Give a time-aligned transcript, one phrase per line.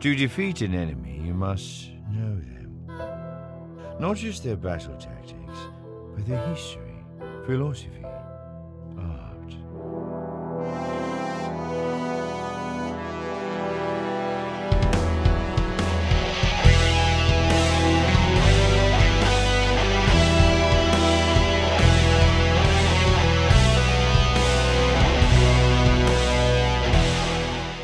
[0.00, 2.86] To defeat an enemy, you must know them.
[3.98, 5.58] Not just their battle tactics,
[6.14, 7.02] but their history,
[7.46, 8.04] philosophy,
[8.98, 9.52] art.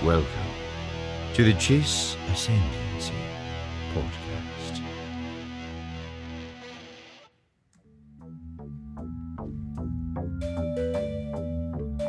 [0.04, 0.41] Welcome
[1.34, 3.14] to the Chase Ascendancy
[3.94, 4.82] podcast.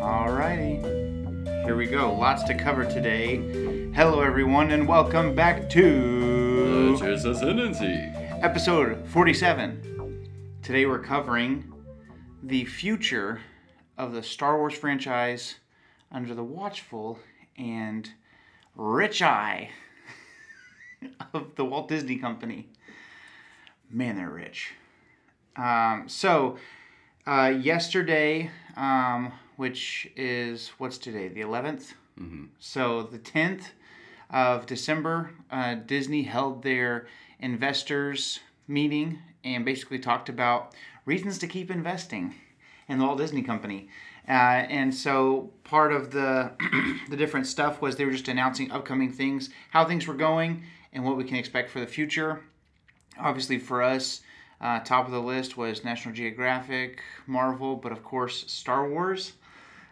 [0.01, 1.63] Alrighty.
[1.63, 2.13] Here we go.
[2.13, 3.91] Lots to cover today.
[3.93, 8.11] Hello, everyone, and welcome back to Chase Ascendancy.
[8.41, 10.27] episode 47.
[10.61, 11.71] Today we're covering
[12.43, 13.39] the future
[13.97, 15.55] of the Star Wars franchise
[16.11, 17.19] under the watchful
[17.57, 18.09] and
[18.75, 19.69] rich eye
[21.33, 22.67] of the Walt Disney Company.
[23.89, 24.73] Man, they're rich.
[25.55, 26.57] Um, so,
[27.27, 31.93] uh, yesterday, um, which is what's today, the 11th?
[32.59, 33.65] So, the 10th
[34.29, 37.07] of December, uh, Disney held their
[37.39, 40.73] investors meeting and basically talked about
[41.05, 42.33] reasons to keep investing
[42.87, 43.89] in the Walt Disney Company.
[44.27, 44.31] Uh,
[44.69, 46.51] and so part of the
[47.09, 51.03] the different stuff was they were just announcing upcoming things, how things were going, and
[51.03, 52.41] what we can expect for the future.
[53.19, 54.21] Obviously, for us,
[54.61, 59.33] uh, top of the list was National Geographic, Marvel, but of course Star Wars.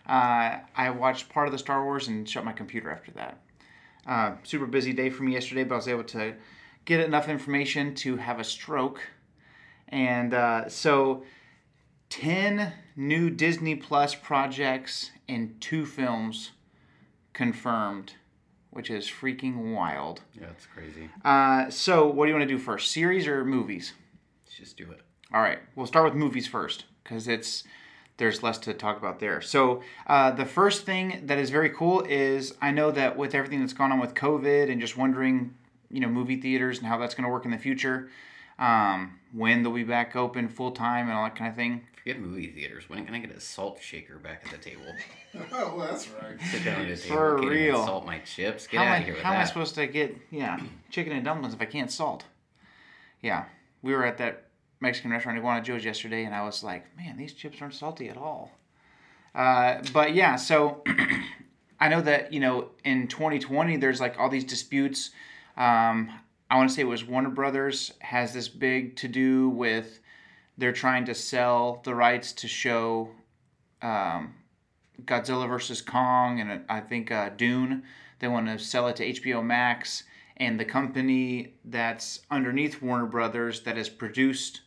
[0.08, 3.38] Uh, I watched part of the Star Wars and shut my computer after that.
[4.08, 6.36] Uh, super busy day for me yesterday, but I was able to
[6.86, 9.02] get enough information to have a stroke.
[9.90, 11.24] And uh, so,
[12.12, 16.52] 10 new Disney Plus projects and two films
[17.34, 18.14] confirmed,
[18.70, 20.22] which is freaking wild.
[20.40, 21.10] Yeah, it's crazy.
[21.24, 22.92] Uh, so, what do you want to do first?
[22.92, 23.94] Series or movies?
[24.46, 25.00] Let's just do it.
[25.34, 27.64] All right, we'll start with movies first because it's
[28.18, 29.42] there's less to talk about there.
[29.42, 33.62] So uh, the first thing that is very cool is I know that with everything
[33.62, 35.56] that's gone on with COVID and just wondering,
[35.90, 38.10] you know, movie theaters and how that's going to work in the future,
[38.60, 41.88] um, when they'll be back open full time and all that kind of thing.
[42.04, 42.90] Forget movie theaters.
[42.90, 44.86] When can I get a salt shaker back at the table?
[45.54, 46.36] Oh, well, that's right.
[46.52, 47.16] Sit down at the table.
[47.16, 47.86] For can't even real.
[47.86, 48.68] Salt my chips.
[48.68, 50.60] Get how out I, of here with how am I supposed to get yeah
[50.90, 52.26] chicken and dumplings if I can't salt?
[53.22, 53.46] Yeah,
[53.82, 54.48] we were at that
[54.82, 58.18] Mexican restaurant Iguana Joe's yesterday, and I was like, man, these chips aren't salty at
[58.18, 58.52] all.
[59.34, 60.84] Uh, but yeah, so
[61.80, 65.12] I know that you know in 2020 there's like all these disputes.
[65.56, 66.12] Um,
[66.50, 70.01] I want to say it was Warner Brothers has this big to do with
[70.58, 73.10] they're trying to sell the rights to show
[73.82, 74.36] um,
[75.06, 77.84] Godzilla versus Kong and uh, I think uh, Dune.
[78.20, 80.04] They want to sell it to HBO Max,
[80.38, 84.62] and the company that's underneath Warner Brothers that has produced,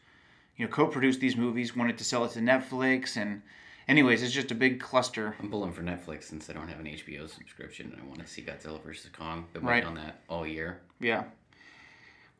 [0.56, 3.17] you know, co-produced these movies wanted to sell it to Netflix.
[3.17, 3.43] And
[3.87, 5.37] anyways, it's just a big cluster.
[5.41, 8.27] I'm pulling for Netflix since I don't have an HBO subscription and I want to
[8.27, 9.11] see Godzilla vs.
[9.17, 9.47] Kong.
[9.53, 9.84] Been Right.
[9.84, 10.81] on that all year.
[10.99, 11.25] Yeah,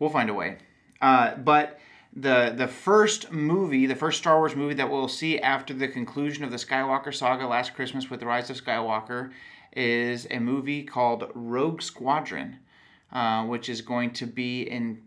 [0.00, 0.59] we'll find a way.
[1.00, 1.78] Uh, but
[2.16, 6.44] the the first movie, the first Star Wars movie that we'll see after the conclusion
[6.44, 9.32] of the Skywalker saga last Christmas with the Rise of Skywalker,
[9.76, 12.58] is a movie called Rogue Squadron,
[13.12, 15.03] uh, which is going to be in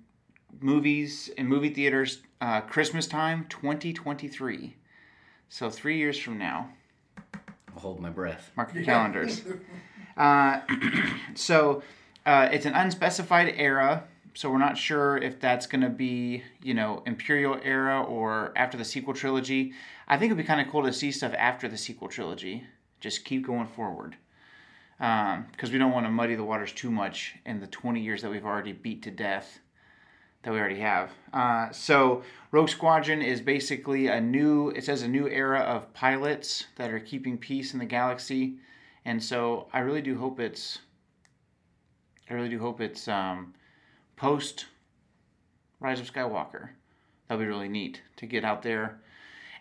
[0.59, 4.75] movies in movie theaters uh, Christmas time 2023.
[5.49, 6.69] So three years from now.
[7.73, 8.51] I'll hold my breath.
[8.55, 9.43] Mark your calendars.
[10.17, 10.61] Uh,
[11.35, 11.83] so
[12.25, 14.03] uh, it's an unspecified era,
[14.37, 18.77] so we're not sure if that's going to be, you know, Imperial era or after
[18.77, 19.73] the sequel trilogy.
[20.07, 22.63] I think it'd be kind of cool to see stuff after the sequel trilogy.
[22.99, 24.15] Just keep going forward.
[24.99, 28.29] Because we don't want to muddy the waters too much in the 20 years that
[28.29, 29.57] we've already beat to death
[30.43, 31.09] that we already have.
[31.33, 32.21] Uh, so
[32.51, 34.69] Rogue Squadron is basically a new.
[34.69, 38.57] It says a new era of pilots that are keeping peace in the galaxy,
[39.03, 40.77] and so I really do hope it's.
[42.29, 43.55] I really do hope it's um,
[44.17, 44.65] post
[45.79, 46.69] Rise of Skywalker.
[47.27, 48.99] That'd be really neat to get out there,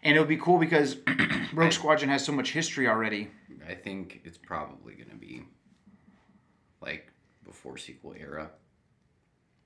[0.03, 0.97] and it would be cool because
[1.53, 3.31] Rogue Squadron has so much history already.
[3.69, 5.43] I think it's probably going to be
[6.81, 7.13] like
[7.45, 8.51] before sequel era.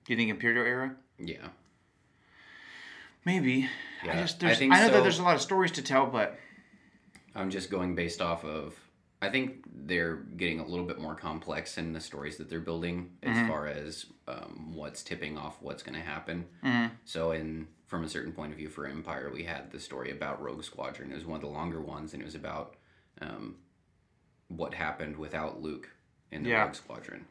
[0.04, 0.96] Do you think Imperial era?
[1.19, 1.48] Yeah.
[3.25, 3.69] Maybe.
[4.02, 6.06] I just I there's, I, think know that there's a lot of stories to tell,
[6.06, 6.38] but
[7.34, 8.75] I'm just going based off of.
[9.22, 13.11] I think they're getting a little bit more complex in the stories that they're building
[13.22, 16.46] as far as um, what's tipping off what's going to happen.
[17.05, 20.40] So, in from a certain point of view for Empire, we had the story about
[20.40, 21.11] Rogue Squadron.
[21.12, 22.76] It was one of the longer ones, and it was about
[23.20, 23.56] um,
[24.49, 25.90] what happened without Luke
[26.31, 26.62] in the Yeah.
[26.64, 27.26] Rogue Squadron.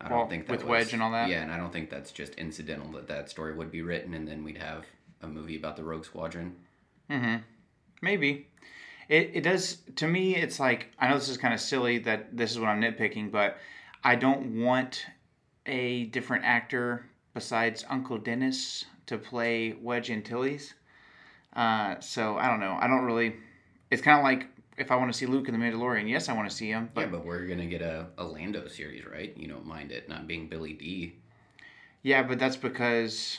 [0.00, 1.28] I don't think that with was- Wedge and all that?
[1.28, 4.26] Yeah, and I don't think that's just incidental that that story would be written, and
[4.26, 4.84] then we'd have
[5.22, 6.56] a movie about the Rogue Squadron.
[8.02, 8.48] Maybe.
[9.08, 12.36] It, it does to me it's like I know this is kind of silly that
[12.36, 13.58] this is what I'm nitpicking, but
[14.02, 15.06] I don't want
[15.66, 20.74] a different actor besides Uncle Dennis to play Wedge Antilles.
[21.54, 22.76] Uh, so I don't know.
[22.80, 23.36] I don't really.
[23.90, 24.46] It's kind of like
[24.76, 26.08] if I want to see Luke in the Mandalorian.
[26.08, 28.66] Yes, I want to see him, but yeah, but we're gonna get a, a Lando
[28.68, 29.32] series, right?
[29.36, 31.14] You don't mind it not being Billy Dee.
[32.02, 33.38] yeah, but that's because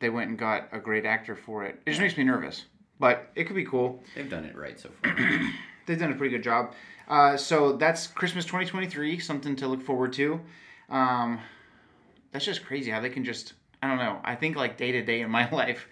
[0.00, 1.80] they went and got a great actor for it.
[1.86, 2.64] It just makes me nervous,
[2.98, 4.02] but it could be cool.
[4.14, 5.16] They've done it right so far.
[5.86, 6.74] they've done a pretty good job.
[7.08, 10.40] Uh, so that's Christmas 2023, something to look forward to.
[10.88, 11.40] Um,
[12.32, 14.20] that's just crazy how they can just, I don't know.
[14.24, 15.86] I think like day to day in my life,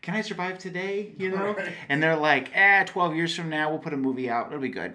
[0.00, 1.12] can I survive today?
[1.18, 1.54] You know?
[1.54, 1.72] Right.
[1.88, 4.48] And they're like, eh, 12 years from now, we'll put a movie out.
[4.48, 4.94] It'll be good.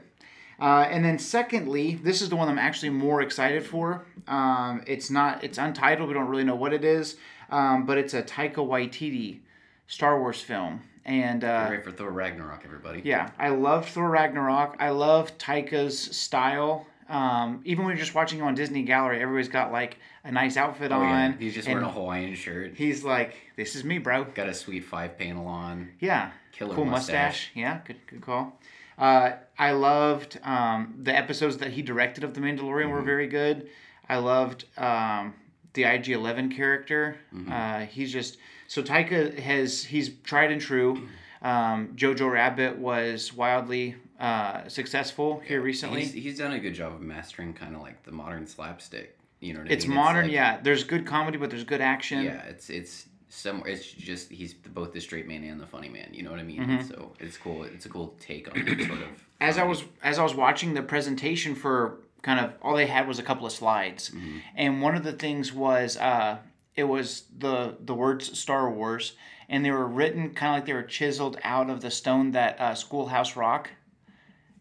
[0.59, 4.05] Uh, and then secondly, this is the one I'm actually more excited for.
[4.27, 6.09] Um, it's not, it's untitled.
[6.09, 7.15] We don't really know what it is,
[7.49, 9.39] um, but it's a Taika Waititi
[9.87, 10.81] Star Wars film.
[11.09, 13.01] And uh, ready for Thor Ragnarok, everybody.
[13.03, 14.75] yeah, I love Thor Ragnarok.
[14.79, 16.85] I love Taika's style.
[17.09, 20.55] Um, even when you're just watching him on Disney Gallery, everybody's got like a nice
[20.55, 21.25] outfit Oh, yeah.
[21.25, 21.33] on.
[21.39, 22.75] He's just wearing a Hawaiian shirt.
[22.75, 25.89] He's like, "This is me, bro." Got a sweet five panel on.
[25.99, 27.49] Yeah, Killer cool mustache.
[27.55, 28.59] Yeah, good, good call.
[28.95, 32.91] Uh, I loved um, the episodes that he directed of The Mandalorian Mm-hmm.
[32.91, 33.67] were very good.
[34.07, 35.33] I loved um,
[35.73, 37.17] the IG Eleven character.
[37.33, 37.51] Mm-hmm.
[37.51, 38.37] Uh, he's just
[38.67, 41.07] so Taika has he's tried and true.
[41.41, 46.01] Um, Jojo Rabbit was wildly uh, successful here recently.
[46.01, 49.17] He's, he's done a good job of mastering kind of like the modern slapstick.
[49.39, 49.95] You know what it's I mean?
[49.95, 50.59] modern, like- yeah.
[50.61, 52.25] There's good comedy, but there's good action.
[52.25, 53.63] Yeah, it's it's some.
[53.65, 56.09] It's just he's both the straight man and the funny man.
[56.11, 56.59] You know what I mean?
[56.61, 56.89] Mm-hmm.
[56.89, 57.63] So it's cool.
[57.63, 59.07] It's a cool take on it, sort of.
[59.39, 63.07] as I was as I was watching the presentation for kind of all they had
[63.07, 64.11] was a couple of slides,
[64.55, 66.37] and one of the things was uh,
[66.75, 69.13] it was the the words Star Wars,
[69.47, 72.59] and they were written kind of like they were chiseled out of the stone that
[72.59, 73.69] uh, Schoolhouse Rock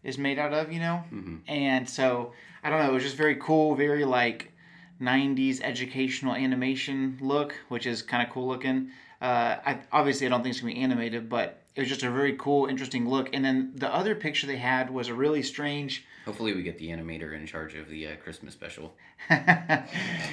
[0.03, 1.03] is made out of, you know,
[1.47, 2.33] and so
[2.63, 4.53] I don't know, it was just very cool, very like.
[5.01, 8.91] 90s educational animation look, which is kind of cool looking.
[9.21, 12.03] Uh, I, obviously, I don't think it's going to be animated, but it was just
[12.03, 13.29] a very cool, interesting look.
[13.31, 16.05] And then the other picture they had was a really strange.
[16.25, 18.93] Hopefully, we get the animator in charge of the uh, Christmas special.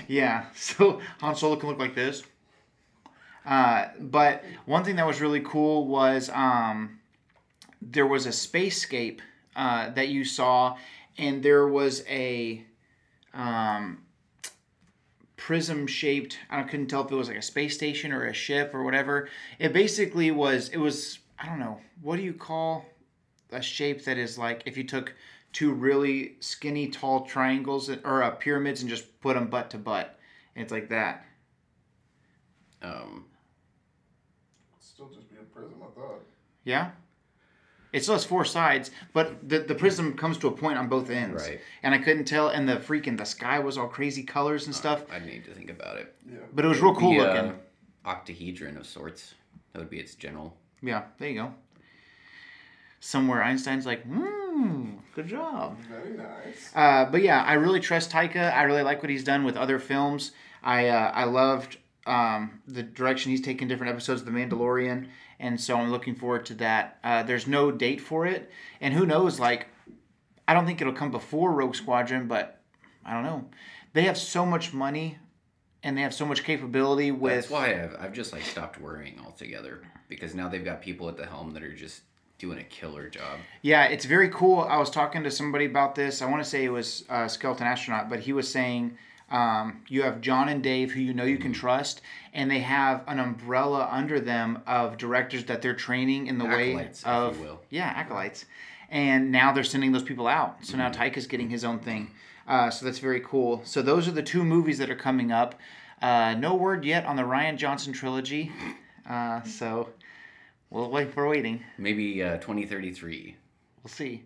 [0.08, 2.25] yeah, so Han Solo can look like this.
[3.46, 6.98] Uh, but one thing that was really cool was um,
[7.81, 9.20] there was a spacescape
[9.54, 10.76] uh, that you saw,
[11.16, 12.64] and there was a
[13.32, 13.98] um,
[15.37, 16.38] prism shaped.
[16.50, 19.28] I couldn't tell if it was like a space station or a ship or whatever.
[19.60, 20.70] It basically was.
[20.70, 21.20] It was.
[21.38, 21.80] I don't know.
[22.02, 22.84] What do you call
[23.52, 25.14] a shape that is like if you took
[25.52, 30.18] two really skinny, tall triangles or uh, pyramids and just put them butt to butt,
[30.54, 31.24] and it's like that.
[32.82, 33.26] Um,
[34.78, 36.22] Still just be a prism, I thought.
[36.64, 36.90] Yeah.
[37.92, 41.08] It still has four sides, but the, the prism comes to a point on both
[41.08, 41.42] ends.
[41.44, 41.60] Right.
[41.82, 45.04] And I couldn't tell, and the freaking the sky was all crazy colors and stuff.
[45.10, 46.14] I need to think about it.
[46.30, 46.38] Yeah.
[46.52, 47.50] But it was real cool The, looking.
[47.52, 47.54] uh,
[48.04, 49.34] octahedron of sorts.
[49.72, 50.56] That would be its general.
[50.82, 51.55] Yeah, there you go.
[53.00, 55.78] Somewhere Einstein's like, hmm, good job.
[55.90, 56.73] Very nice.
[56.75, 58.53] Uh, but yeah, I really trust Taika.
[58.53, 60.32] I really like what he's done with other films.
[60.62, 65.08] I uh, I loved um, the direction he's taken different episodes of The Mandalorian,
[65.39, 66.98] and so I'm looking forward to that.
[67.05, 68.50] Uh, there's no date for it,
[68.81, 69.39] and who knows?
[69.39, 69.69] Like,
[70.48, 72.60] I don't think it'll come before Rogue Squadron, but
[73.05, 73.44] I don't know.
[73.93, 75.19] They have so much money,
[75.82, 77.34] and they have so much capability with.
[77.34, 81.17] That's why I've, I've just like stopped worrying altogether because now they've got people at
[81.17, 82.03] the helm that are just
[82.39, 83.39] doing a killer job.
[83.63, 84.60] Yeah, it's very cool.
[84.60, 86.20] I was talking to somebody about this.
[86.20, 88.98] I want to say it was uh, Skeleton Astronaut, but he was saying
[89.31, 92.03] um, you have Jon and Dave who you know you can trust,
[92.34, 97.05] and they have an umbrella under them of directors that they're training in the Acolytes,
[97.05, 97.60] way of will.
[97.70, 98.44] yeah acolytes,
[98.91, 100.58] and now they're sending those people out.
[100.65, 100.79] So Mm-hmm.
[100.79, 102.10] now Taika's getting his own thing.
[102.46, 103.63] Uh, so that's very cool.
[103.65, 105.56] So those are the two movies that are coming up.
[106.01, 108.53] Uh, no word yet on the Rian Johnson trilogy.
[109.08, 109.89] Uh, so
[110.70, 111.15] we'll wait.
[111.15, 111.63] We're waiting.
[111.79, 113.37] Maybe uh, 2033.
[113.82, 114.25] We'll see.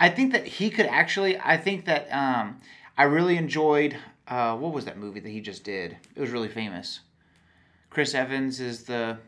[0.00, 1.38] I think that he could actually.
[1.38, 2.60] I think that um,
[2.96, 3.96] I really enjoyed.
[4.26, 5.96] Uh, what was that movie that he just did?
[6.14, 7.00] It was really famous.
[7.90, 9.18] Chris Evans is the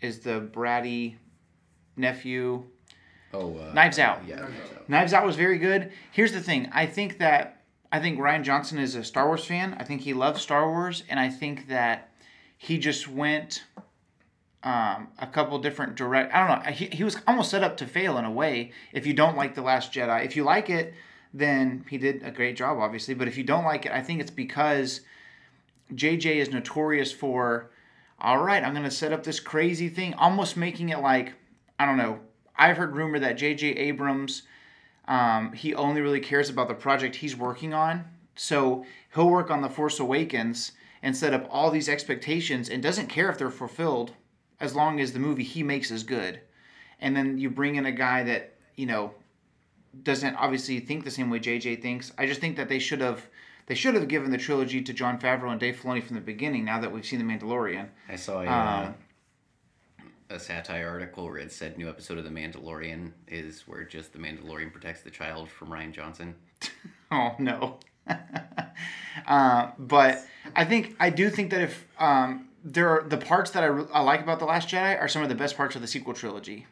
[0.00, 1.16] is the bratty
[1.96, 2.64] nephew.
[3.32, 4.22] Oh, uh, Knives Out.
[4.26, 4.88] Yeah, Knives Out.
[4.88, 5.92] Knives Out was very good.
[6.10, 6.68] Here's the thing.
[6.72, 9.76] I think that I think Rian Johnson is a Star Wars fan.
[9.78, 12.10] I think he loves Star Wars, and I think that
[12.58, 13.64] he just went
[14.64, 16.32] um, a couple different direct.
[16.32, 16.72] I don't know.
[16.72, 18.72] He, he was almost set up to fail in a way.
[18.92, 20.94] If you don't like the Last Jedi, if you like it,
[21.34, 23.14] then he did a great job, obviously.
[23.14, 25.00] But if you don't like it, I think it's because
[25.92, 27.70] JJ is notorious for,
[28.20, 31.34] all right, I'm going to set up this crazy thing, almost making it like,
[31.78, 32.20] I don't know.
[32.54, 34.42] I've heard rumor that JJ Abrams,
[35.08, 38.04] um, he only really cares about the project he's working on.
[38.36, 43.08] So he'll work on The Force Awakens and set up all these expectations and doesn't
[43.08, 44.12] care if they're fulfilled
[44.62, 46.40] as long as the movie he makes is good.
[47.00, 49.12] And then you bring in a guy that, you know,
[50.04, 52.12] doesn't obviously think the same way JJ thinks.
[52.16, 53.26] I just think that they should have
[53.66, 56.64] they should have given the trilogy to Jon Favreau and Dave Filoni from the beginning.
[56.64, 58.94] Now that we've seen The Mandalorian, I saw a, Um,
[59.98, 64.12] uh, a satire article where it said new episode of The Mandalorian is where just
[64.12, 66.34] the Mandalorian protects the child from Rian Johnson.
[67.10, 67.78] oh no.
[69.26, 70.24] uh, but
[70.56, 74.00] I think I do think that if um, there are the parts that I, I
[74.02, 76.66] like about the Last Jedi are some of the best parts of the sequel trilogy.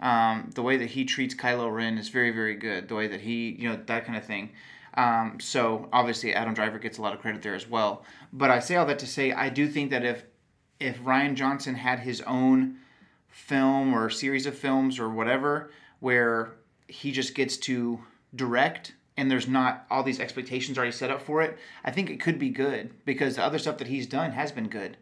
[0.00, 2.88] Um, the way that he treats Kylo Ren is very very good.
[2.88, 4.50] The way that he you know that kind of thing.
[4.94, 8.04] Um, so obviously Adam Driver gets a lot of credit there as well.
[8.32, 10.24] But I say all that to say I do think that if
[10.78, 12.76] if Rian Johnson had his own
[13.28, 15.70] film or series of films or whatever
[16.00, 16.52] where
[16.88, 18.00] he just gets to
[18.34, 22.20] direct and there's not all these expectations already set up for it, I think it
[22.20, 24.96] could be good because the other stuff that he's done has been good.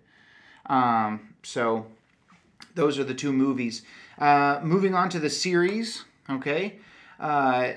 [0.67, 1.87] Um, so
[2.75, 3.83] those are the two movies.
[4.19, 6.79] Uh, moving on to the series, okay.
[7.21, 7.73] Uh,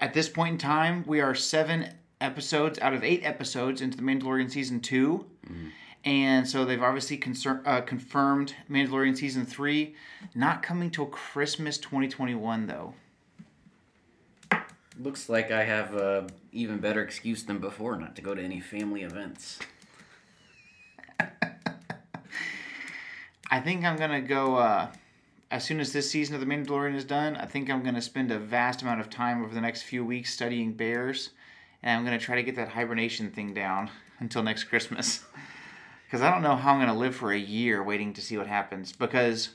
[0.00, 4.02] at this point in time, we are seven episodes out of eight episodes into the
[4.02, 5.24] Mandalorian season 2
[6.04, 9.94] and so they've obviously concer- uh, confirmed Mandalorian season three,
[10.34, 12.94] not coming till Christmas 2021 though.
[15.00, 18.60] Looks like I have a even better excuse than before not to go to any
[18.60, 19.58] family events.
[23.54, 24.88] I think I'm gonna go uh,
[25.48, 27.36] as soon as this season of The Mandalorian is done.
[27.36, 30.34] I think I'm gonna spend a vast amount of time over the next few weeks
[30.34, 31.30] studying bears,
[31.80, 35.24] and I'm gonna try to get that hibernation thing down until next Christmas.
[36.06, 38.46] Because I don't know how I'm gonna live for a year waiting to see what
[38.46, 38.92] happens.
[38.92, 39.50] Because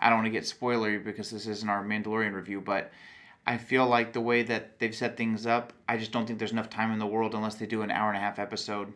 [0.00, 2.92] I don't want to get spoilery because this isn't our Mandalorian review, but
[3.46, 6.52] I feel like the way that they've set things up, I just don't think there's
[6.52, 8.92] enough time in the world unless they do an hour and a half episode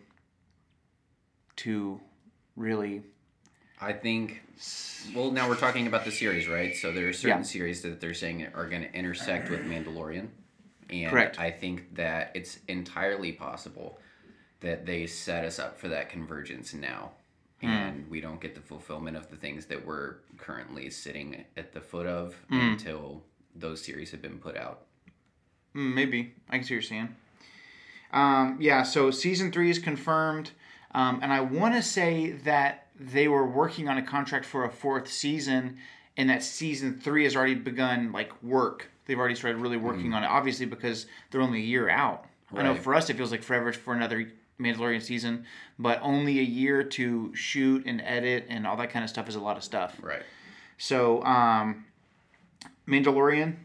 [1.57, 2.01] to
[2.55, 3.03] really
[3.85, 4.41] I think.
[5.15, 6.75] Well, now we're talking about the series, right?
[6.75, 7.43] So there are certain Yeah.
[7.45, 10.29] series that they're saying are going to intersect with Mandalorian,
[10.89, 11.39] and Correct.
[11.39, 14.01] I think that it's entirely possible
[14.61, 17.13] that they set us up for that convergence now,
[17.61, 17.67] Hmm.
[17.69, 21.81] and we don't get the fulfillment of the things that we're currently sitting at the
[21.83, 22.61] foot of Hmm.
[22.61, 23.23] until
[23.55, 24.87] those series have been put out.
[25.75, 26.35] Mm, Maybe.
[26.49, 27.17] I can see what you're saying.
[28.13, 30.53] Um, yeah, so season three is confirmed.
[30.93, 34.71] Um, and I want to say that they were working on a contract for a
[34.71, 35.79] fourth season,
[36.17, 38.91] and that season three has already begun like work.
[39.07, 42.27] They've already started really working on it, obviously because they're only a year out.
[42.57, 45.45] I know for us it feels like forever for another Mandalorian season,
[45.79, 49.35] but only a year to shoot and edit and all that kind of stuff is
[49.35, 49.99] a lot of stuff.
[50.01, 50.23] Right.
[50.79, 51.85] So, um,
[52.87, 53.57] Mandalorian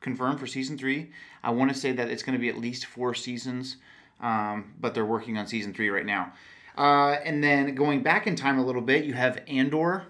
[0.00, 1.10] confirmed for season three.
[1.42, 3.76] I want to say that it's going to be at least four seasons,
[4.20, 6.32] um, but they're working on season three right now.
[6.76, 10.04] Uh, and then going back in time a little bit, you have Andor,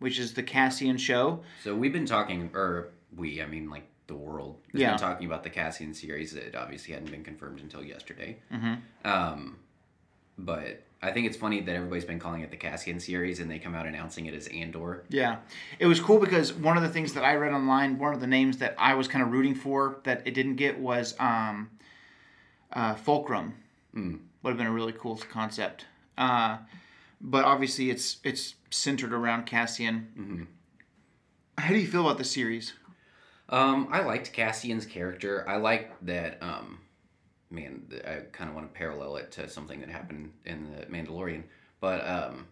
[0.00, 1.40] which is the Cassian show.
[1.62, 4.90] So we've been talking, or we, I mean, like the world has Yeah.
[4.90, 8.36] been talking about the Cassian series It obviously hadn't been confirmed until yesterday.
[8.52, 8.74] Mm-hmm.
[9.08, 9.56] Um,
[10.36, 13.58] but I think it's funny that everybody's been calling it the Cassian series, and they
[13.58, 15.04] come out announcing it as Andor.
[15.10, 15.36] Yeah,
[15.78, 18.26] it was cool because one of the things that I read online, one of the
[18.26, 21.70] names that I was kind of rooting for that it didn't get was um,
[22.72, 23.54] uh, Fulcrum.
[23.94, 24.20] Mm.
[24.44, 25.86] Would have been a really cool concept.
[26.18, 26.58] Uh,
[27.18, 30.08] but obviously, it's it's centered around Cassian.
[30.18, 30.42] Mm-hmm.
[31.56, 32.74] How do you feel about the series?
[33.48, 35.48] Um, I liked Cassian's character.
[35.48, 36.42] I like that.
[36.42, 36.80] Um,
[37.50, 41.44] man, I kind of want to parallel it to something that happened in the Mandalorian,
[41.80, 42.46] but um,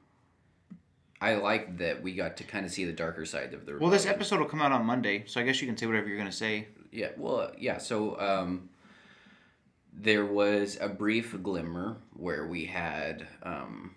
[1.20, 3.76] I like that we got to kind of see the darker side of the.
[3.78, 6.08] Well, this episode will come out on Monday, so I guess you can say whatever
[6.08, 6.68] you're gonna say.
[6.90, 7.76] Yeah, well, yeah.
[7.76, 8.70] So um,
[9.92, 13.94] there was a brief glimmer where we had um,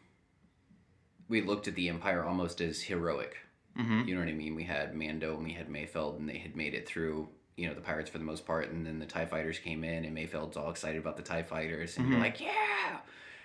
[1.30, 3.38] we looked at the Empire almost as heroic.
[3.78, 4.08] Mm-hmm.
[4.08, 4.56] You know what I mean?
[4.56, 7.30] We had Mando and we had Mayfeld, and they had made it through.
[7.58, 10.04] You know the pirates for the most part, and then the Tie Fighters came in,
[10.04, 12.22] and Mayfeld's all excited about the Tie Fighters, and you're Mhm.
[12.24, 13.00] like, yeah.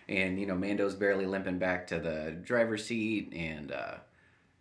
[0.08, 3.94] And you know Mando's barely limping back to the driver's seat, and uh,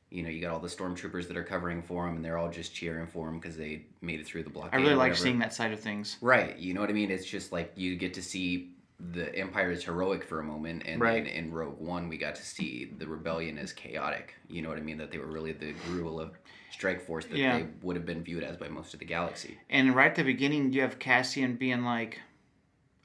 [0.09, 2.49] you know you got all the stormtroopers that are covering for him, and they're all
[2.49, 4.79] just cheering for him because they made it through the blockade.
[4.79, 6.17] I really like seeing that side of things.
[6.21, 6.57] Right.
[6.57, 7.11] You know what I mean?
[7.11, 8.71] It's just like you get to see
[9.11, 11.23] the Empire is heroic for a moment, and Right.
[11.23, 14.35] then in Rogue One we got to see the rebellion as chaotic.
[14.49, 14.97] You know what I mean?
[14.97, 15.73] That they were really the
[16.19, 16.37] of
[16.71, 17.59] strike force that Yeah.
[17.59, 19.57] they would have been viewed as by most of the galaxy.
[19.69, 22.19] And right at the beginning, you have Cassian being like,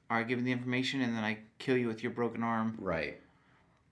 [0.09, 2.75] "All right, give me the information, and then I kill you with your broken arm."
[2.79, 3.19] Right.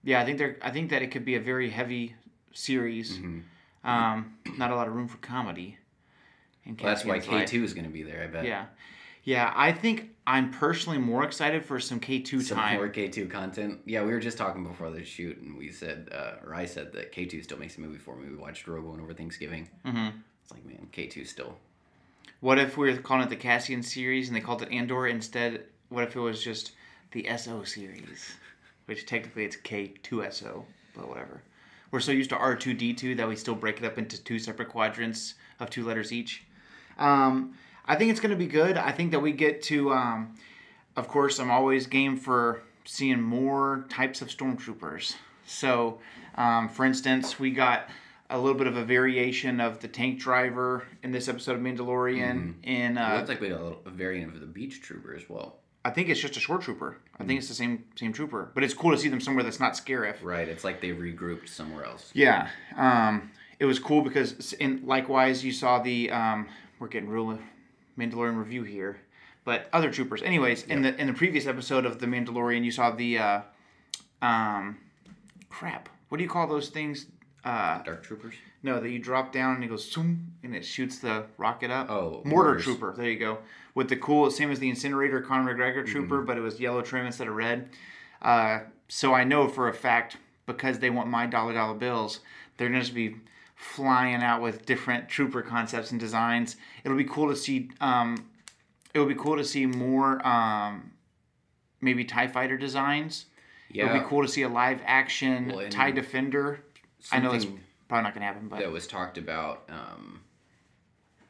[0.02, 0.58] Yeah, I think there.
[0.60, 2.14] I think that it could be a very heavy
[2.54, 3.18] series.
[3.18, 3.40] Mm-hmm.
[3.88, 5.76] Um, not a lot of room for comedy.
[6.64, 8.22] And Well, that's why K two is going to be there.
[8.22, 8.46] I bet.
[8.46, 8.66] Yeah,
[9.24, 9.52] yeah.
[9.54, 12.76] I think I'm personally more excited for some K two Some time.
[12.76, 13.80] more K two content.
[13.84, 16.92] Yeah, we were just talking before the shoot, and we said, uh, or I said
[16.94, 18.30] that K two still makes a movie for me.
[18.30, 19.68] We watched Rogue One over Thanksgiving.
[19.84, 20.16] Mm-hmm.
[20.42, 21.56] It's like, man, K two still.
[22.40, 25.64] What if we were calling it the Cassian series and they called it Andor instead?
[25.88, 26.72] What if it was just
[27.12, 28.32] the SO series,
[28.86, 31.42] which technically it's K2SO, but whatever.
[31.90, 35.34] We're so used to R2D2 that we still break it up into two separate quadrants
[35.60, 36.44] of two letters each.
[36.98, 37.54] Um,
[37.86, 38.76] I think it's going to be good.
[38.76, 40.34] I think that we get to, um,
[40.96, 45.16] of course, I'm always game for seeing more types of stormtroopers.
[45.46, 45.98] So,
[46.36, 47.88] um, for instance, we got
[48.30, 52.54] a little bit of a variation of the tank driver in this episode of Mandalorian.
[52.62, 55.14] In It uh, looks like we got a, little, a variant of the beach trooper
[55.14, 55.58] as well.
[55.84, 56.96] I think it's just a short trooper.
[57.20, 59.60] I think it's the same same trooper, but it's cool to see them somewhere that's
[59.60, 60.16] not Scarif.
[60.22, 60.48] Right.
[60.48, 62.10] It's like they regrouped somewhere else.
[62.14, 66.48] Yeah, um, it was cool because, in likewise, you saw the um,
[66.78, 67.38] we're getting real
[67.98, 69.00] Mandalorian review here,
[69.44, 70.22] but other troopers.
[70.22, 73.40] Anyways, in the in the previous episode of the Mandalorian, you saw the uh,
[74.22, 74.78] um,
[75.50, 75.88] crap.
[76.08, 77.06] What do you call those things?
[77.44, 78.34] Uh, Dark troopers.
[78.64, 81.88] No, that you drop down and it goes zoom and it shoots the rocket up.
[81.90, 82.64] Oh, mortar mortars.
[82.64, 82.94] trooper.
[82.96, 83.38] There you go.
[83.74, 85.92] With the cool, same as the incinerator Conor McGregor Mm-hmm.
[85.92, 87.68] trooper, but it was yellow trim instead of red.
[88.22, 90.16] Uh, so I know for a fact
[90.46, 92.20] because they want my dollar dollar bills,
[92.56, 93.16] they're gonna just be
[93.54, 96.56] flying out with different trooper concepts and designs.
[96.84, 97.70] It'll be cool to see.
[97.80, 98.28] Um,
[98.94, 100.24] it would be cool to see more.
[100.26, 100.92] Um,
[101.80, 103.26] maybe Tie Fighter designs.
[103.70, 103.86] Yeah.
[103.86, 106.60] It'll be cool to see a live action Well, Tie Defender.
[107.12, 107.46] I know it's
[107.88, 109.64] probably not gonna happen, but that was talked about.
[109.68, 110.20] Um,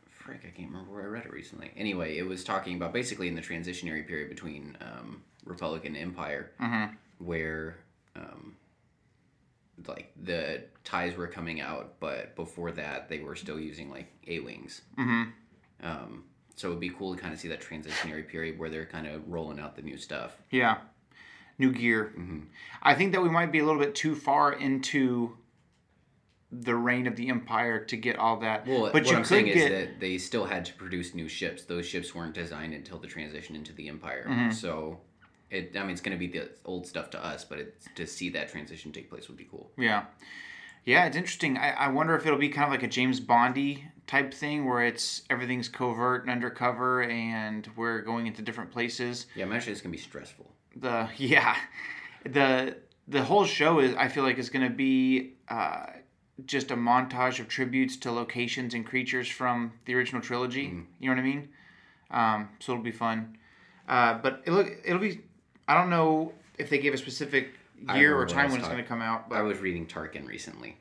[0.08, 1.70] frick, I can't remember where I read it recently.
[1.76, 6.50] Anyway, it was talking about basically in the transitionary period between um, Republic and Empire,
[6.60, 6.94] Mm-hmm.
[7.24, 7.76] where
[8.16, 8.56] um,
[9.86, 14.40] like the ties were coming out, but before that they were still using like A
[14.40, 14.82] wings.
[14.98, 15.32] Mhm.
[15.82, 16.24] Um,
[16.56, 19.28] so it'd be cool to kind of see that transitionary period where they're kind of
[19.28, 20.36] rolling out the new stuff.
[20.50, 20.78] Yeah.
[21.58, 22.12] New gear.
[22.16, 22.40] Mm-hmm.
[22.82, 25.36] I think that we might be a little bit too far into
[26.60, 28.66] the reign of the empire to get all that.
[28.66, 31.28] Well, but what you I'm saying get is that they still had to produce new
[31.28, 31.64] ships.
[31.64, 34.26] Those ships weren't designed until the transition into the Empire.
[34.28, 34.50] Mm-hmm.
[34.52, 35.00] So,
[35.50, 38.06] it I mean, it's going to be the old stuff to us, but it's, to
[38.06, 39.70] see that transition take place would be cool.
[39.76, 40.04] yeah.
[40.86, 41.56] Yeah, it's interesting.
[41.56, 44.84] I, I wonder if it'll be kind of like a James Bondy type thing where
[44.84, 49.26] it's everything's covert and undercover and we're going into different places.
[49.34, 50.52] Yeah, I imagine it's going to be stressful.
[50.76, 51.56] the yeah
[52.24, 55.86] the the whole show is i feel like is going to be uh,
[56.46, 60.62] just a montage of tributes to locations and creatures from the original trilogy
[60.98, 61.48] you know what i mean
[62.10, 63.36] um, so it'll be fun
[63.88, 65.20] uh, but it look it'll be
[65.68, 67.50] i don't know if they gave a specific
[67.94, 69.58] year or remember when I time when it's going to come out But I was
[69.58, 70.76] reading Tarkin recently.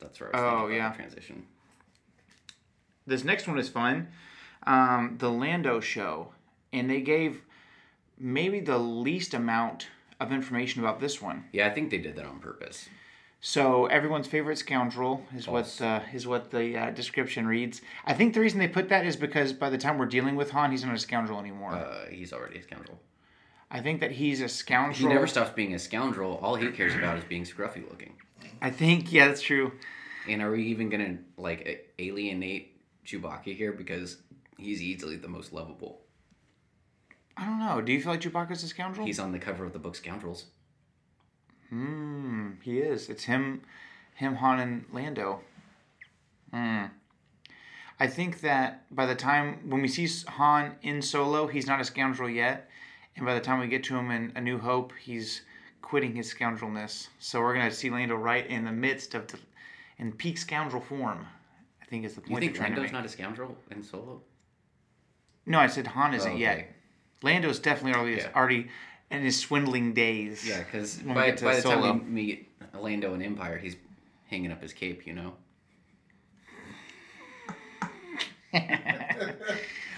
[0.00, 0.92] That's where I was Oh, thinking yeah.
[0.92, 1.46] transition.
[3.06, 4.08] this next one is fun
[4.66, 6.32] um, the lando show
[6.72, 7.42] and they gave
[8.18, 9.88] maybe the least amount
[10.20, 12.88] of information about this one Yeah, I think they did that on purpose.
[13.40, 15.80] So everyone's favorite scoundrel is False.
[15.80, 17.80] what uh, is what the uh, description reads.
[18.04, 20.50] I think the reason they put that is because by the time we're dealing with
[20.50, 21.72] Han, he's not a scoundrel anymore.
[21.72, 22.98] Uh, he's already a scoundrel.
[23.70, 25.08] I think that he's a scoundrel.
[25.08, 26.38] He never stops being a scoundrel.
[26.42, 28.14] All he cares about is being scruffy looking.
[28.60, 29.72] I think yeah, that's true.
[30.28, 34.18] And are we even going to like alienate Chewbacca here because
[34.56, 36.00] he's easily the most lovable?
[37.36, 37.80] I don't know.
[37.80, 39.06] Do you feel like Chewbacca's a scoundrel?
[39.06, 40.46] He's on the cover of the book Scoundrels.
[41.70, 43.08] Hmm, he is.
[43.08, 43.62] It's him,
[44.14, 45.40] him, Han, and Lando.
[46.52, 46.84] Hmm.
[48.00, 51.84] I think that by the time when we see Han in Solo, he's not a
[51.84, 52.70] scoundrel yet,
[53.16, 55.42] and by the time we get to him in A New Hope, he's
[55.82, 57.08] quitting his scoundrelness.
[57.18, 59.38] So we're gonna see Lando right in the midst of, the,
[59.98, 61.26] in peak scoundrel form.
[61.82, 63.00] I think is the Do you point think they're trying to Lando's make.
[63.00, 64.22] not a scoundrel in Solo?
[65.46, 66.40] No, I said Han isn't Oh, okay.
[66.40, 66.74] yet.
[67.22, 68.30] Lando's definitely already Yeah.
[68.36, 68.68] already
[69.10, 70.46] in his swindling days.
[70.46, 71.80] Yeah, because by, by the Solo.
[71.80, 73.76] time we meet Lando in Empire, he's
[74.28, 75.34] hanging up his cape, you know?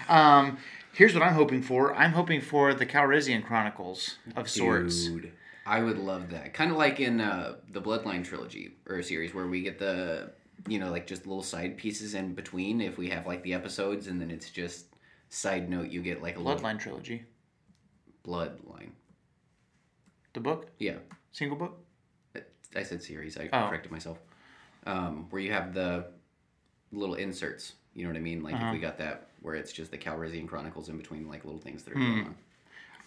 [0.09, 0.57] Um,
[0.93, 1.95] here's what I'm hoping for.
[1.95, 5.05] I'm hoping for the Calrissian Chronicles of sorts.
[5.05, 5.31] Dude,
[5.65, 6.53] I would love that.
[6.53, 10.31] Kind of like in uh, the Bloodline trilogy or series where we get the,
[10.67, 14.07] you know, like just little side pieces in between if we have like the episodes
[14.07, 14.87] and then it's just
[15.29, 17.23] side note you get like a little Bloodline trilogy.
[18.27, 18.89] bloodline.
[20.33, 20.95] The book, Yeah,
[21.31, 21.77] single book.
[22.73, 23.37] I said series.
[23.37, 23.67] I Oh.
[23.67, 24.17] corrected myself.
[24.85, 26.05] Um, where you have the
[26.93, 27.73] little inserts.
[27.93, 28.41] You know what I mean?
[28.41, 28.67] Like Uh-huh.
[28.67, 31.83] if we got that where it's just the Calrissian Chronicles in between like little things
[31.83, 32.11] that are Hmm.
[32.13, 32.35] going on.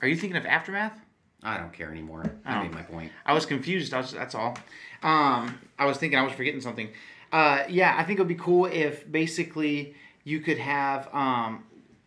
[0.03, 1.01] Are you thinking of Aftermath?
[1.43, 2.25] I don't care anymore.
[2.45, 2.63] I Oh.
[2.63, 3.11] made my point.
[3.25, 3.95] I was confused.
[3.95, 4.57] I was, that's all.
[5.03, 6.91] Um, I was thinking I was forgetting something.
[7.33, 11.65] Uh, yeah, I think it would be cool if basically you could have um,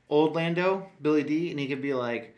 [0.10, 2.36] old Lando, Billy Dee, and he could be like,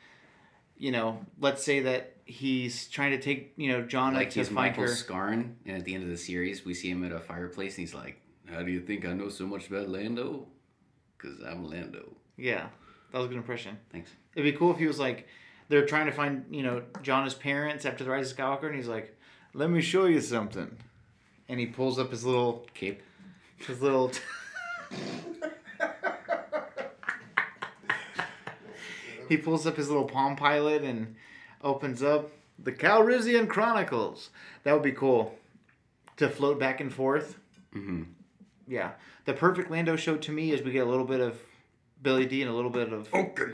[0.78, 4.84] you know, let's say that he's trying to take, you know, John Like he's Michael
[4.84, 4.90] her.
[4.90, 7.88] Scarn, and at the end of the series, we see him at a fireplace, and
[7.88, 10.46] he's like, "How do you think I know so much about Lando?
[11.18, 12.68] Cause I'm Lando." Yeah,
[13.12, 13.78] that was a good impression.
[13.92, 14.12] Thanks.
[14.36, 15.28] It'd be cool if he was like,
[15.68, 18.76] they're trying to find, you know, John his parents after the Rise of Skywalker, and
[18.76, 19.18] he's like,
[19.54, 20.78] let me show you something.
[21.50, 23.02] And he pulls up his little Cape.
[23.58, 24.12] his little
[29.28, 31.16] he pulls up his little palm pilot and
[31.64, 34.30] opens up the calrissian chronicles
[34.64, 35.34] that would be cool
[36.18, 37.38] to float back and forth
[37.74, 38.04] hmm
[38.68, 38.92] yeah
[39.26, 41.40] the perfect lando show to me is we get a little bit of
[42.02, 43.54] billy dee and a little bit of Okay.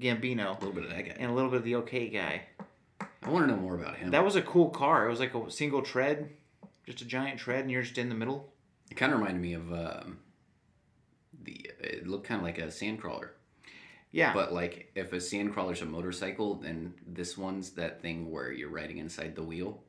[0.00, 1.16] gambino A little bit of that guy.
[1.18, 2.42] and a little bit of the okay guy
[3.22, 4.10] I want to know more about him.
[4.10, 6.30] that was a cool car it was like a single tread
[6.86, 8.52] just a giant tread and you're just in the middle
[8.90, 10.18] It kind of reminded me of um,
[11.42, 11.68] the.
[11.80, 13.30] It looked kind of like a sandcrawler,
[14.16, 18.74] yeah but like if a sandcrawler's a motorcycle, then this one's that thing where you're
[18.80, 19.82] riding inside the wheel.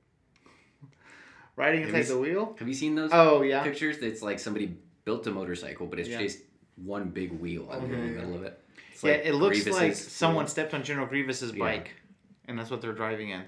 [1.56, 3.98] riding inside you the wheel Have you seen those oh yeah pictures?
[3.98, 4.68] It's like somebody
[5.06, 6.22] built a motorcycle, but it's Yeah.
[6.22, 6.40] just
[6.76, 8.16] one big wheel in the mm-hmm.
[8.16, 8.60] middle of it.
[8.92, 9.96] It's yeah, like it looks Grievous's like wheel.
[9.96, 11.64] someone stepped on General Grievous's Yeah.
[11.66, 11.92] bike,
[12.48, 13.44] and that's what they're driving in.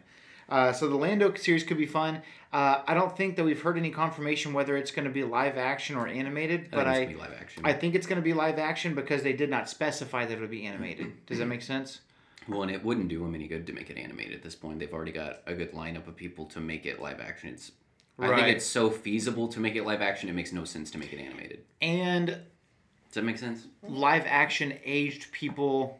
[0.50, 2.22] Uh, so the Lando series could be fun.
[2.52, 5.58] Uh, I don't think that we've heard any confirmation whether it's going to be live
[5.58, 7.64] action or animated, but I think it's I, gonna be live action.
[7.66, 10.42] I think it's going to be live action because they did not specify that it
[10.42, 11.14] would be animated.
[11.28, 12.02] Does that make sense?
[12.48, 14.80] Well, and it wouldn't do them any good to make it animated at this point.
[14.80, 17.50] They've already got a good lineup of people to make it live action.
[17.50, 17.72] It's
[18.18, 20.30] I think it's so feasible to make it live action.
[20.30, 21.64] It makes no sense to make it animated.
[21.82, 23.68] And Does that make sense?
[23.88, 26.00] live action aged people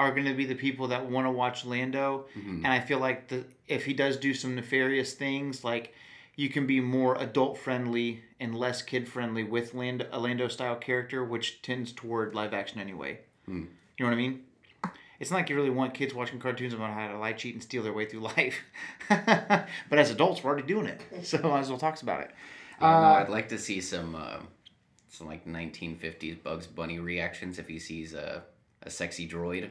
[0.00, 2.64] are going to be the people that want to watch Lando, Mhm.
[2.64, 5.94] and I feel like the if he does do some nefarious things, like
[6.36, 10.76] you can be more adult friendly and less kid friendly with Lando, a Lando style
[10.76, 13.18] character, which tends toward live action anyway.
[13.46, 13.64] Hmm.
[13.96, 14.42] You know what I mean?
[15.20, 17.62] It's not like you really want kids watching cartoons about how to lie, cheat, and
[17.62, 18.56] steal their way through life.
[19.08, 22.30] but as adults, we're already doing it, so might as well talk about it.
[22.80, 24.38] Yeah, no, Uh, I'd like to see some uh,
[25.08, 28.44] some like 1950s Bugs Bunny reactions if he sees a
[28.82, 29.70] a sexy droid.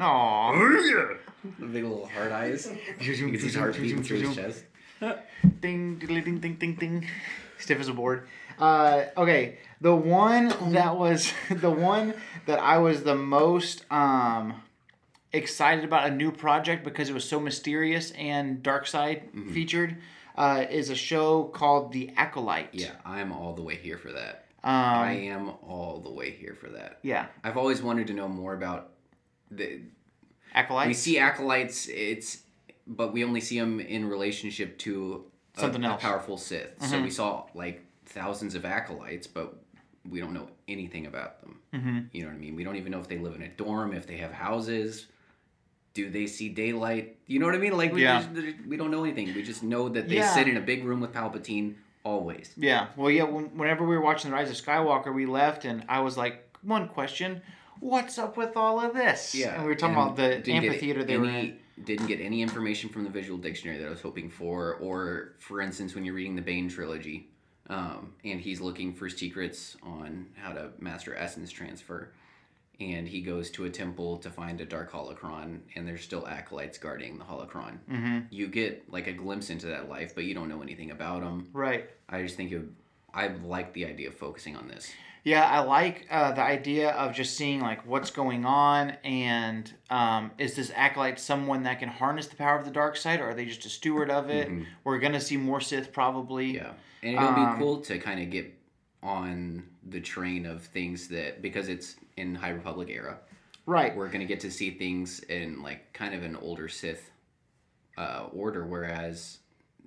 [0.00, 1.18] Aww.
[1.58, 2.70] The big little hard eyes.
[3.00, 4.64] You can see his heart beating through his chest.
[5.60, 7.06] Ding, ding, ding, ding, ding.
[7.58, 8.26] Stiff as a board.
[8.58, 12.14] Uh, okay, the one that was the one
[12.46, 14.60] that I was the most um,
[15.32, 19.98] excited about a new project because it was so mysterious and dark side featured
[20.36, 22.70] uh, is a show called The Acolyte.
[22.72, 24.47] Yeah, I'm all the way here for that.
[24.64, 26.98] Um, I am all the way here for that.
[27.02, 27.26] yeah.
[27.44, 28.90] I've always wanted to know more about
[29.50, 29.80] the.
[30.54, 30.88] acolytes.
[30.88, 31.86] We see acolytes.
[31.88, 32.42] It's
[32.86, 35.24] but we only see them in relationship to
[35.56, 36.02] a, Something a else.
[36.02, 36.08] Mm-hmm.
[36.08, 36.70] powerful Sith.
[36.80, 39.54] So we saw like thousands of acolytes, but
[40.08, 41.60] we don't know anything about them.
[41.74, 41.98] Mm-hmm.
[42.12, 42.56] You know what I mean?
[42.56, 45.06] We don't even know if they live in a dorm, if they have houses.
[45.94, 47.18] Do they see daylight?
[47.26, 47.76] You know what I mean?
[47.76, 48.22] Like we Yeah.
[48.34, 49.34] just, we don't know anything.
[49.34, 50.34] We just know that they Yeah.
[50.34, 51.74] sit in a big room with Palpatine
[52.08, 52.52] always.
[52.56, 52.88] Yeah.
[52.96, 53.24] Well, yeah.
[53.24, 56.88] Whenever we were watching The Rise of Skywalker, we left, and I was like, one
[56.88, 57.42] question:
[57.80, 59.34] What's up with all of this?
[59.34, 61.58] Yeah, And we were talking and about the amphitheater they any, were in.
[61.84, 65.60] Didn't get any information from the visual dictionary that I was hoping for, or for
[65.60, 67.28] instance, when you're reading the Bane trilogy,
[67.70, 72.10] um, and he's looking for secrets on how to master essence transfer,
[72.80, 76.78] and he goes to a temple to find a dark holocron, and there's still acolytes
[76.78, 77.78] guarding the holocron.
[77.90, 78.18] Mm-hmm.
[78.30, 81.48] You get like a glimpse into that life, but you don't know anything about them
[81.52, 81.90] Right.
[82.08, 82.62] I just think it,
[83.12, 84.90] I like the idea of focusing on this.
[85.24, 90.30] Yeah, I like uh, the idea of just seeing like what's going on, and um,
[90.38, 93.34] is this acolyte someone that can harness the power of the dark side, or are
[93.34, 94.48] they just a steward of it?
[94.84, 96.54] We're gonna see more Sith probably.
[96.54, 96.64] Mm-hmm.
[96.64, 98.54] Yeah, and it'll Um, be cool to kind of get
[99.02, 103.18] on the train of things that because it's in High Republic era,
[103.66, 103.94] Right.
[103.96, 107.10] we're gonna get to see things in like kind of an older Sith
[107.96, 109.38] uh, order, whereas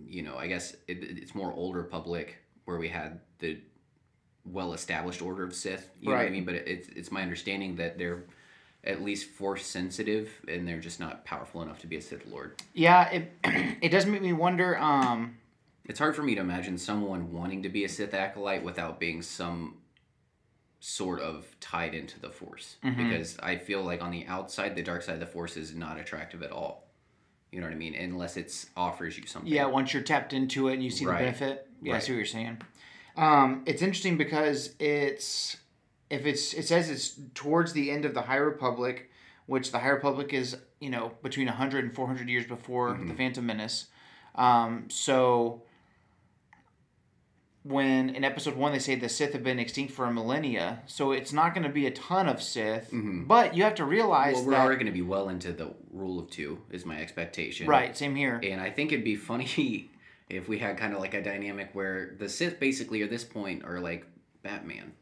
[0.08, 3.60] you know I guess it, it's more Old Republic where we had the
[4.46, 5.90] well-established order of Sith.
[6.00, 6.46] You know what I mean?
[6.46, 8.24] But it's it's my understanding that they're
[8.84, 12.60] at least force sensitive and they're just not powerful enough to be a Sith Lord.
[12.74, 13.08] Yeah.
[13.10, 13.32] It
[13.82, 14.78] it does make me wonder.
[14.80, 15.38] Um,
[15.86, 19.22] It's hard for me to imagine someone wanting to be a Sith acolyte without being
[19.22, 19.76] some
[20.84, 22.76] sort of tied into the Force.
[22.84, 23.08] Mm-hmm.
[23.10, 26.00] Because I feel like on the outside, the dark side of the Force is not
[26.00, 26.88] attractive at all.
[27.52, 27.94] You know what I mean?
[27.96, 29.52] Unless it's offers you something.
[29.52, 31.20] Yeah, once you're tapped into it and you see Right.
[31.20, 31.70] the benefit.
[31.84, 32.58] Yeah, I see what you're saying.
[33.16, 35.58] Um, it's interesting because it's
[36.10, 39.12] if it's it says it's towards the end of the High Republic,
[39.46, 43.08] which the High Republic is you know between 100 and 400 years before Mm-hmm.
[43.10, 43.88] the Phantom Menace.
[44.36, 45.62] Um, so
[47.64, 51.12] when in episode one they say the Sith have been extinct for a millennia, so
[51.12, 54.36] it's not going to be a ton of Sith, but you have to realize Mm-hmm.
[54.36, 57.00] Well, we're that already going to be well into the rule of two, is my
[57.00, 57.68] expectation.
[57.68, 58.40] right, same here.
[58.44, 59.90] And I think it'd be funny
[60.30, 63.64] if we had kind of like a dynamic where the Sith basically at this point
[63.64, 64.06] are like
[64.44, 64.94] Batman.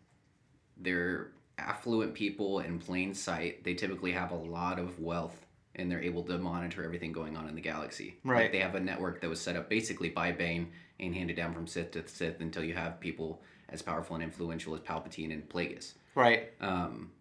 [0.77, 3.63] They're affluent people in plain sight.
[3.63, 5.45] They typically have a lot of wealth
[5.75, 8.17] and they're able to monitor everything going on in the galaxy.
[8.23, 8.43] Right.
[8.43, 11.53] Like they have a network that was set up basically by Bane and handed down
[11.53, 15.47] from Sith to Sith until you have people as powerful and influential as Palpatine and
[15.47, 16.51] Plagueis Right.
[16.61, 17.11] um,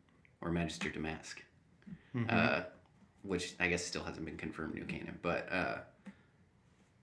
[0.41, 1.37] or Magister Damask,
[2.17, 2.27] Mm-hmm.
[2.31, 2.61] uh,
[3.23, 5.19] which I guess still hasn't been confirmed new canon.
[5.23, 5.77] But uh,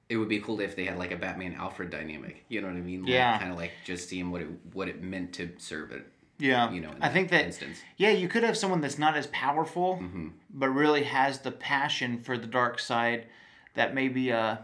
[0.10, 2.46] it would be cool if they had like a Batman Alfred dynamic.
[2.50, 3.02] You know what I mean?
[3.04, 3.38] Like, Yeah.
[3.40, 6.06] Kind of like just seeing what it what it meant to serve it.
[6.38, 6.72] Yeah.
[6.72, 7.78] You know, in I think that instance.
[7.98, 10.28] Yeah, you could have someone that's not as powerful, Mm-hmm.
[10.54, 13.28] but really has the passion for the dark side.
[13.76, 14.58] That maybe, uh,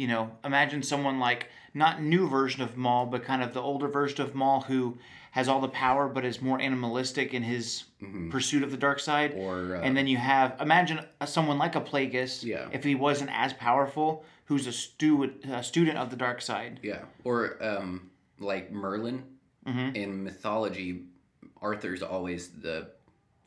[0.00, 3.86] you know, imagine someone like not new version of Maul, but kind of the older
[3.88, 4.96] version of Maul who
[5.32, 7.84] has all the power, but is more animalistic in his
[8.30, 9.32] pursuit of the dark side.
[9.32, 9.40] Mm-hmm.
[9.40, 12.66] Or uh, and then you have imagine someone like a Plagueis, Yeah.
[12.72, 16.80] if he wasn't as powerful, who's a, stu- a student of the dark side.
[16.82, 19.22] yeah, or um, like Merlin
[19.66, 19.94] Mm-hmm.
[19.94, 21.02] in mythology,
[21.60, 22.88] Arthur's always the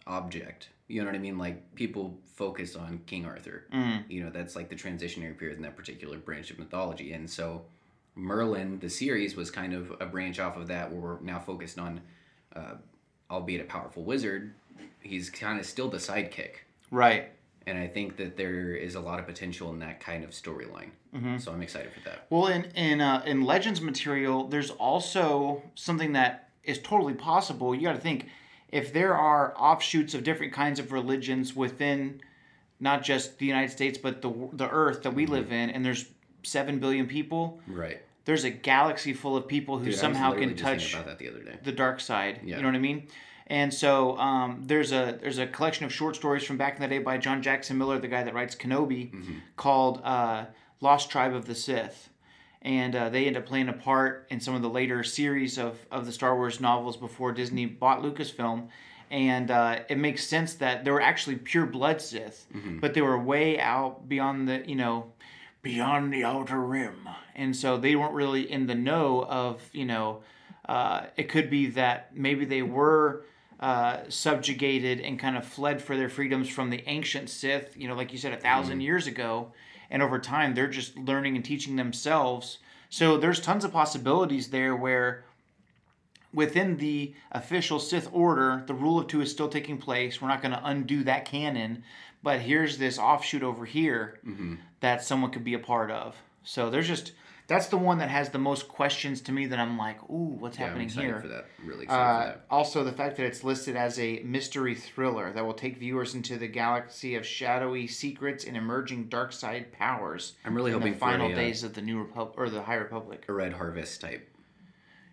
[0.06, 0.70] object.
[0.88, 1.38] You know what I mean?
[1.38, 3.65] Like people focus on King Arthur.
[3.74, 4.04] Mm.
[4.10, 7.13] You know, that's like the transitionary period in that particular branch of mythology.
[7.13, 7.65] And so
[8.15, 11.80] Merlin, the series, was kind of a branch off of that where we're now focused
[11.80, 12.02] on,
[12.56, 12.76] uh,
[13.32, 14.54] albeit a powerful wizard,
[15.00, 16.56] he's kind of still the sidekick.
[16.91, 17.32] Right.
[17.65, 20.89] And I think that there is a lot of potential in that kind of storyline.
[21.15, 21.38] Mm-hmm.
[21.38, 22.28] So I'm excited for that.
[22.30, 27.74] Well, in in uh, in Legends material, there's also something that is totally possible.
[27.74, 28.28] You got to think
[28.73, 32.21] if there are offshoots of different kinds of religions within
[32.79, 35.17] not just the United States but the the Earth that Mm-hmm.
[35.17, 36.05] we live in, and there's
[36.43, 37.59] seven billion people.
[37.67, 38.01] Right.
[38.25, 41.57] There's a galaxy full of people who Dude, somehow can touch the other day.
[41.63, 42.39] the dark side.
[42.43, 42.55] Yeah.
[42.57, 43.07] You know what I mean?
[43.47, 46.88] And so um, there's a there's a collection of short stories from back in the
[46.88, 49.12] day by John Jackson Miller, the guy that writes Kenobi,
[49.57, 50.45] called uh,
[50.81, 52.09] Lost Tribe of the Sith.
[52.63, 55.78] And uh, they end up playing a part in some of the later series of,
[55.91, 58.69] of the Star Wars novels before Disney bought Lucasfilm.
[59.12, 62.45] And uh, it makes sense that they were actually pure blood Sith,
[62.80, 65.12] but they were way out beyond the, you know,
[65.62, 67.08] beyond the outer rim.
[67.36, 70.21] And so they weren't really in the know of, you know,
[70.67, 73.26] uh, it could be that maybe they were
[73.60, 77.95] uh, subjugated and kind of fled for their freedoms from the ancient Sith, you know,
[77.95, 79.52] like you said, a 1000 years ago.
[79.93, 82.58] And over time, they're just learning and teaching themselves.
[82.89, 85.23] So there's tons of possibilities there where
[86.34, 90.19] within the official Sith order, the rule of two is still taking place.
[90.19, 91.84] We're not going to undo that canon,
[92.23, 94.56] but here's this offshoot over here mm-hmm.
[94.79, 96.15] that someone could be a part of.
[96.43, 97.12] So there's just
[97.47, 100.58] that's the one that has the most questions to me that I'm like, ooh, what's
[100.58, 101.19] Yeah, happening excited here?
[101.19, 101.45] for that.
[101.63, 102.45] Really excited Uh, for that.
[102.49, 106.38] also, the fact that it's listed as a mystery thriller that will take viewers into
[106.38, 110.34] the galaxy of shadowy secrets and emerging dark side powers.
[110.45, 112.62] I'm really in hoping the final a, uh, days of the new Republic or the
[112.63, 113.25] High Republic.
[113.27, 114.29] a Red Harvest type.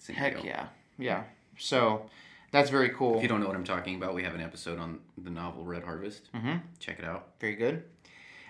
[0.09, 0.67] Heck yeah,
[0.99, 1.25] yeah.
[1.59, 2.07] So
[2.53, 3.17] that's very cool.
[3.17, 5.65] If you don't know what I'm talking about, we have an episode on the novel
[5.65, 6.33] Red Harvest.
[6.33, 6.57] Mm-hmm.
[6.79, 7.29] Check it out.
[7.41, 7.85] Very good.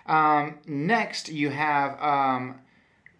[0.06, 2.60] Um, next, you have um,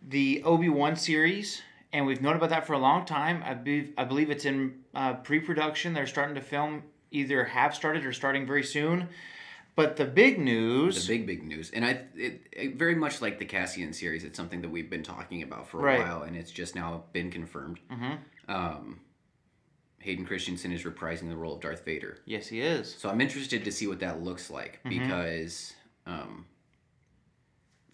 [0.07, 3.43] the Obi Wan series, and we've known about that for a long time.
[3.45, 5.93] I believe I believe it's in uh, pre-production.
[5.95, 9.09] They're starting to film, either have started or starting very soon.
[9.77, 13.39] But the big news, The big, big news, and I, it, it very much like
[13.39, 14.25] the Cassian series.
[14.25, 15.99] It's something that we've been talking about for a Right.
[16.01, 17.79] while, and it's just now been confirmed.
[17.91, 18.15] Mm-hmm.
[18.53, 19.01] Um,
[20.01, 22.19] Hayden Christensen is reprising the role of Darth Vader.
[22.27, 22.95] yes, he is.
[22.99, 24.99] So I'm interested to see what that looks like Mm-hmm.
[25.05, 25.73] because,
[26.07, 26.47] um,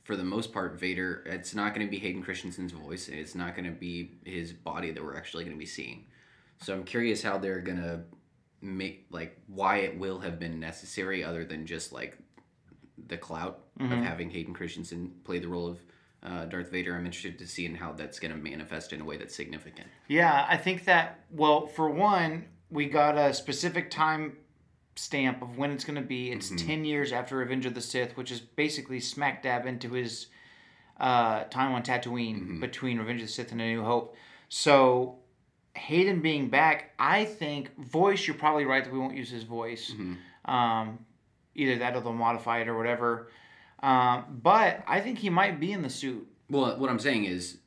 [0.06, 3.08] for the most part, Vader, it's not going to be Hayden Christensen's voice.
[3.08, 6.04] and It's not going to be his body that we're actually going to be seeing.
[6.62, 8.00] So I'm curious how they're going to
[8.60, 12.16] make, like, why it will have been necessary other than just, like,
[13.08, 13.92] the clout Mm-hmm.
[13.92, 15.78] of having Hayden Christensen play the role of
[16.22, 16.96] uh, Darth Vader.
[16.96, 19.86] I'm interested to see in how that's going to manifest in a way that's significant.
[20.08, 24.38] Yeah, I think that, well, for one, we got a specific time
[24.96, 26.30] stamp of when it's going to be.
[26.32, 30.26] It's 10 years after Revenge of the Sith, which is basically smack dab into his
[30.98, 34.16] uh, time on Tatooine between Revenge of the Sith and A New Hope.
[34.48, 35.18] So,
[35.74, 39.92] Hayden being back, I think, voice, you're probably right that we won't use his voice.
[40.46, 41.00] Um,
[41.54, 43.30] either that or they'll modify it or whatever.
[43.82, 46.26] Um, but I think he might be in the suit.
[46.48, 47.58] Well, what I'm saying is,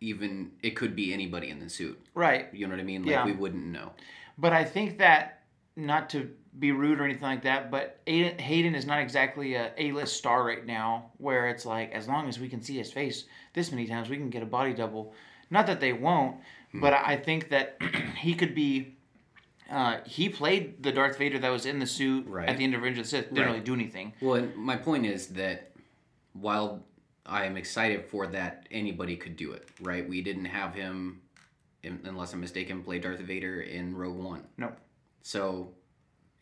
[0.00, 1.98] even it could be anybody in the suit.
[2.14, 2.48] Right.
[2.52, 3.02] You know what I mean?
[3.04, 3.24] Like Yeah.
[3.24, 3.92] we wouldn't know.
[4.36, 5.44] But I think that
[5.76, 9.72] not to be rude or anything like that, but Aiden, Hayden is not exactly a
[9.76, 11.10] A-list star right now.
[11.18, 14.16] Where it's like, as long as we can see his face this many times, we
[14.16, 15.14] can get a body double.
[15.50, 16.36] Not that they won't,
[16.72, 17.76] but I think that
[18.18, 18.96] he could be.
[19.70, 22.48] Uh, he played the Darth Vader that was in the suit Right.
[22.48, 23.24] at the end of Revenge of the Sith.
[23.30, 23.46] Didn't Right.
[23.46, 24.12] really do anything.
[24.20, 25.72] Well, my point is that
[26.34, 26.84] while
[27.24, 30.06] I am excited for that, anybody could do it, right?
[30.06, 31.22] We didn't have him,
[31.82, 34.42] unless I'm mistaken, play Darth Vader in Rogue One.
[34.58, 34.70] No.
[35.22, 35.72] So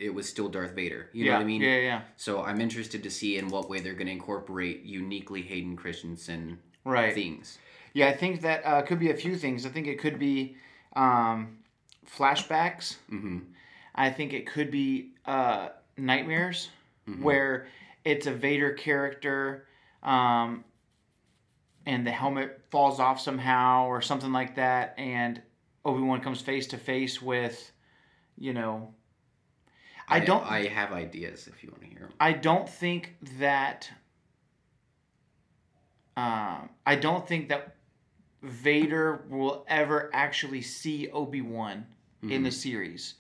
[0.03, 1.09] it was still Darth Vader.
[1.13, 1.63] You know yeah, what I mean?
[1.63, 2.01] yeah, yeah.
[2.17, 6.59] So I'm interested to see in what way they're going to incorporate uniquely Hayden Christensen
[6.85, 7.15] Right.
[7.15, 7.59] things.
[7.95, 9.65] Yeah, I think that uh, could be a few things.
[9.65, 10.57] I think it could be
[10.97, 11.59] um,
[12.07, 12.97] flashbacks.
[13.09, 13.39] hmm
[13.95, 16.71] I think it could be uh, nightmares,
[17.09, 17.23] Mm-hmm.
[17.25, 17.67] where
[18.05, 19.67] it's a Vader character,
[20.05, 20.65] um,
[21.85, 25.43] and the helmet falls off somehow or something like that, and
[25.85, 27.73] Obi Wan comes face to face with,
[28.39, 28.95] you know.
[30.13, 30.45] I don't.
[30.45, 32.13] I have ideas if you want to hear them.
[32.21, 33.91] I don't think that.
[36.17, 37.77] Um, I don't think that
[38.43, 41.87] Vader will ever actually see Obi Wan
[42.23, 43.15] in the series,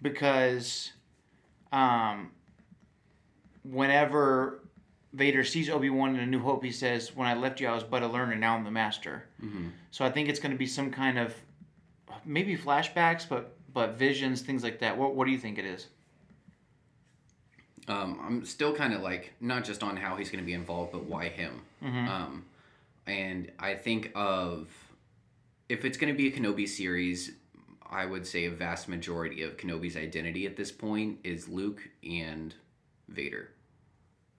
[0.00, 0.92] because,
[1.72, 2.30] um,
[3.64, 4.60] whenever
[5.12, 7.74] Vader sees Obi Wan in A New Hope, he says, "When I left you, I
[7.74, 8.36] was but a learner.
[8.36, 9.68] Now I'm the master." Mm-hmm.
[9.90, 11.34] So I think it's going to be some kind of
[12.24, 14.96] maybe flashbacks, but but visions, things like that.
[14.96, 15.88] What What do you think it is?
[17.88, 20.92] Um, I'm still kind of like not just on how he's going to be involved,
[20.92, 21.62] but why him.
[22.08, 22.44] Um,
[23.06, 24.68] and I think of
[25.68, 27.32] if it's going to be a Kenobi series,
[27.90, 32.54] I would say a vast majority of Kenobi's identity at this point is Luke and
[33.08, 33.50] Vader.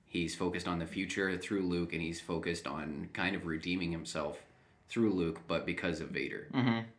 [0.06, 4.38] He's focused on the future through Luke, and he's focused on kind of redeeming himself
[4.90, 6.48] through Luke, but because of Vader.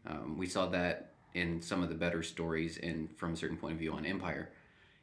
[0.07, 3.75] Um, we saw that in some of the better stories and from a certain point
[3.75, 4.51] of view on Empire.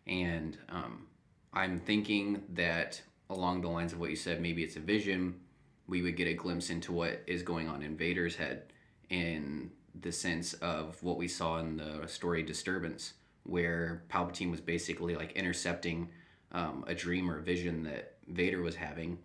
[0.07, 1.05] And um,
[1.53, 5.39] I'm thinking that along the lines of what you said, maybe it's a vision.
[5.87, 8.63] We would get a glimpse into what is going on in Vader's head
[9.09, 15.15] in the sense of what we saw in the story Disturbance, where Palpatine was basically
[15.15, 16.09] like intercepting
[16.51, 19.17] um, a dream or a vision that Vader was having,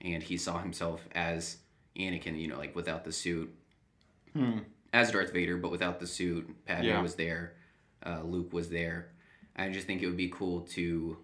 [0.00, 1.58] and he saw himself as
[1.96, 3.52] Anakin, you know, like without the suit,
[4.92, 6.48] as Darth Vader, but without the suit.
[6.66, 7.02] Padme Yeah.
[7.02, 7.54] was there,
[8.06, 9.10] uh, Luke was there.
[9.56, 11.18] I just think it would be cool to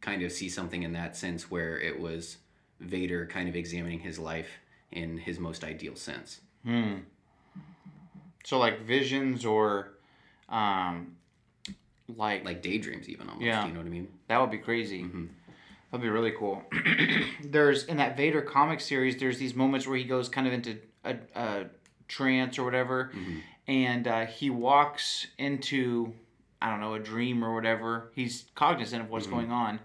[0.00, 2.38] kind of see something in that sense where it was
[2.80, 4.48] Vader kind of examining his life
[4.92, 6.40] in his most ideal sense.
[8.44, 9.92] So like visions or,
[10.48, 11.16] um,
[12.16, 13.44] like, Like daydreams, even almost.
[13.44, 13.66] Yeah.
[13.66, 14.08] You know what I mean?
[14.28, 15.04] that would be crazy.
[15.90, 16.62] That'd be really cool.
[17.44, 19.16] there's in that Vader comic series.
[19.18, 21.64] There's these moments where he goes kind of into a, a
[22.08, 23.10] trance or whatever,
[23.66, 26.12] and uh, he walks into
[26.62, 28.10] I don't know a dream or whatever.
[28.14, 29.80] He's cognizant of what's going on,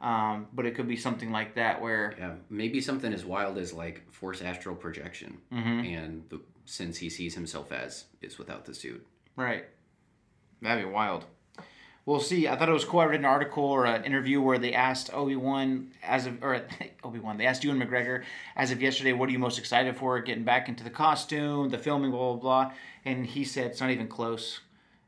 [0.00, 2.34] um, but it could be something like that where Yeah.
[2.48, 5.38] Maybe something as wild as like force astral projection.
[5.50, 9.04] And the since he sees himself as is without the suit.
[9.34, 9.64] Right.
[10.62, 11.24] That'd be wild.
[12.06, 12.48] We'll see.
[12.48, 13.00] I thought it was cool.
[13.00, 16.62] I read an article or an interview where they asked Obi Wan as of or
[17.04, 17.36] Obi Wan.
[17.36, 18.24] They asked Ewan McGregor
[18.56, 20.18] as of yesterday, "What are you most excited for?
[20.20, 22.72] Getting back into the costume, the filming, blah blah blah."
[23.04, 24.60] And he said, "It's not even close.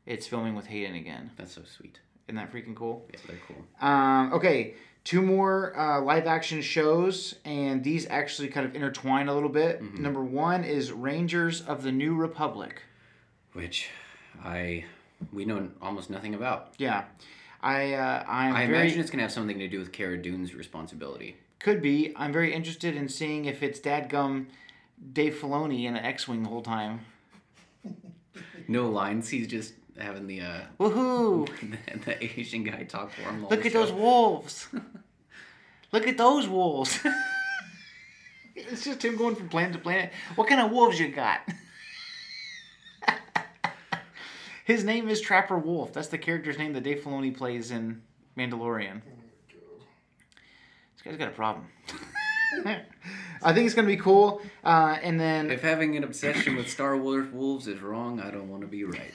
[0.05, 1.99] It's filming with Hayden again." That's so sweet.
[2.27, 3.05] Isn't that freaking cool?
[3.13, 3.87] Yeah, they're cool.
[3.87, 9.33] Um, okay, two more uh, live action shows, and these actually kind of intertwine a
[9.33, 9.81] little bit.
[9.99, 12.81] Number one is Rangers of the New Republic.
[13.53, 13.89] Which
[14.43, 14.85] I
[15.31, 16.73] we know almost nothing about.
[16.77, 17.03] Yeah,
[17.61, 20.55] I uh, I'm I very imagine it's gonna have something to do with Cara Dune's
[20.55, 21.37] responsibility.
[21.59, 22.13] could be.
[22.15, 24.47] I'm very interested in seeing if it's Dadgum
[25.11, 27.01] Dave Filoni in an X-wing the whole time.
[28.67, 29.29] No lines.
[29.29, 31.47] He's just having the uh, Woohoo!
[31.59, 33.47] the, the Asian guy talk for him.
[33.47, 33.81] Look at show.
[33.85, 34.67] those wolves.
[35.91, 36.99] Look at those wolves.
[38.55, 40.11] it's just him going from planet to planet.
[40.35, 41.41] What kind of wolves you got?
[44.65, 45.91] His name is Trapper Wolf.
[45.93, 48.01] That's the character's name that Dave Filoni plays in
[48.37, 49.01] Mandalorian.
[50.95, 51.67] This guy's got a problem.
[53.43, 54.41] I think it's gonna be cool.
[54.63, 58.49] Uh, and then If having an obsession with Star Wars wolves is wrong, I don't
[58.49, 59.13] want to be right.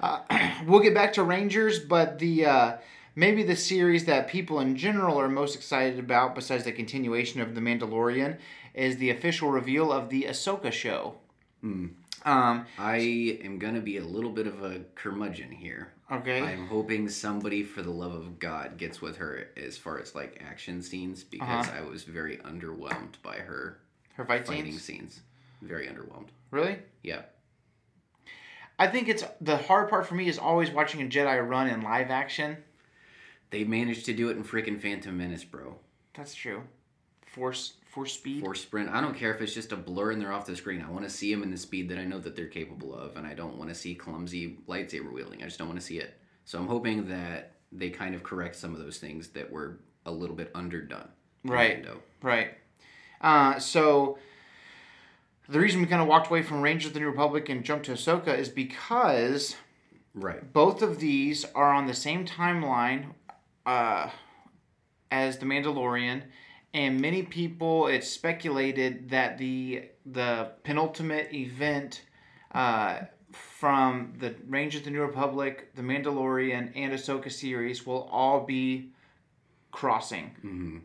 [0.66, 2.76] we'll get back to Rangers, but the uh,
[3.14, 7.54] maybe the series that people in general are most excited about, besides the continuation of
[7.54, 8.38] the Mandalorian,
[8.74, 11.14] is the official reveal of the Ahsoka show.
[11.62, 15.92] Um, I am gonna be a little bit of a curmudgeon here.
[16.12, 16.40] Okay.
[16.42, 20.42] I'm hoping somebody, for the love of God, gets with her as far as like
[20.44, 21.78] action scenes because Uh-huh.
[21.78, 23.78] I was very underwhelmed by her
[24.14, 24.82] Her fight fighting scenes.
[24.82, 25.20] scenes.
[25.62, 26.28] Very underwhelmed.
[26.50, 26.78] Really?
[27.02, 27.22] Yeah.
[28.80, 31.82] I think it's the hard part for me is always watching a Jedi run in
[31.82, 32.56] live action.
[33.50, 35.76] They managed to do it in freaking Phantom Menace, bro.
[36.14, 36.62] That's true.
[37.26, 38.42] Force force speed.
[38.42, 40.80] For sprint, I don't care if it's just a blur and they're off the screen.
[40.80, 43.18] I want to see them in the speed that I know that they're capable of,
[43.18, 45.42] and I don't want to see clumsy lightsaber wielding.
[45.42, 46.14] I just don't want to see it.
[46.46, 50.10] So I'm hoping that they kind of correct some of those things that were a
[50.10, 51.08] little bit underdone.
[51.44, 51.84] Right.
[52.22, 52.52] Right.
[53.20, 54.18] Uh, so
[55.50, 57.86] the reason we kind of walked away from Rangers of the New Republic and jumped
[57.86, 59.56] to Ahsoka is because
[60.14, 60.52] Right.
[60.52, 63.14] both of these are on the same timeline
[63.66, 64.10] uh,
[65.10, 66.22] as the Mandalorian,
[66.72, 72.02] and many people it's speculated that the the penultimate event
[72.52, 73.00] uh,
[73.32, 78.90] from the Rangers of the New Republic, the Mandalorian, and Ahsoka series will all be
[79.70, 80.30] crossing.
[80.42, 80.78] hmm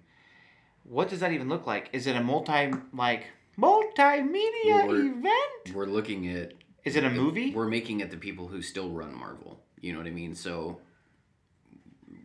[0.83, 1.89] What does that even look like?
[1.93, 3.27] Is it a multi like
[3.57, 5.73] multimedia Or- event?
[5.73, 6.53] We're looking at.
[6.83, 7.51] Is it a movie?
[7.53, 9.59] We're making it the people who still run Marvel.
[9.81, 10.35] You know what I mean?
[10.35, 10.79] So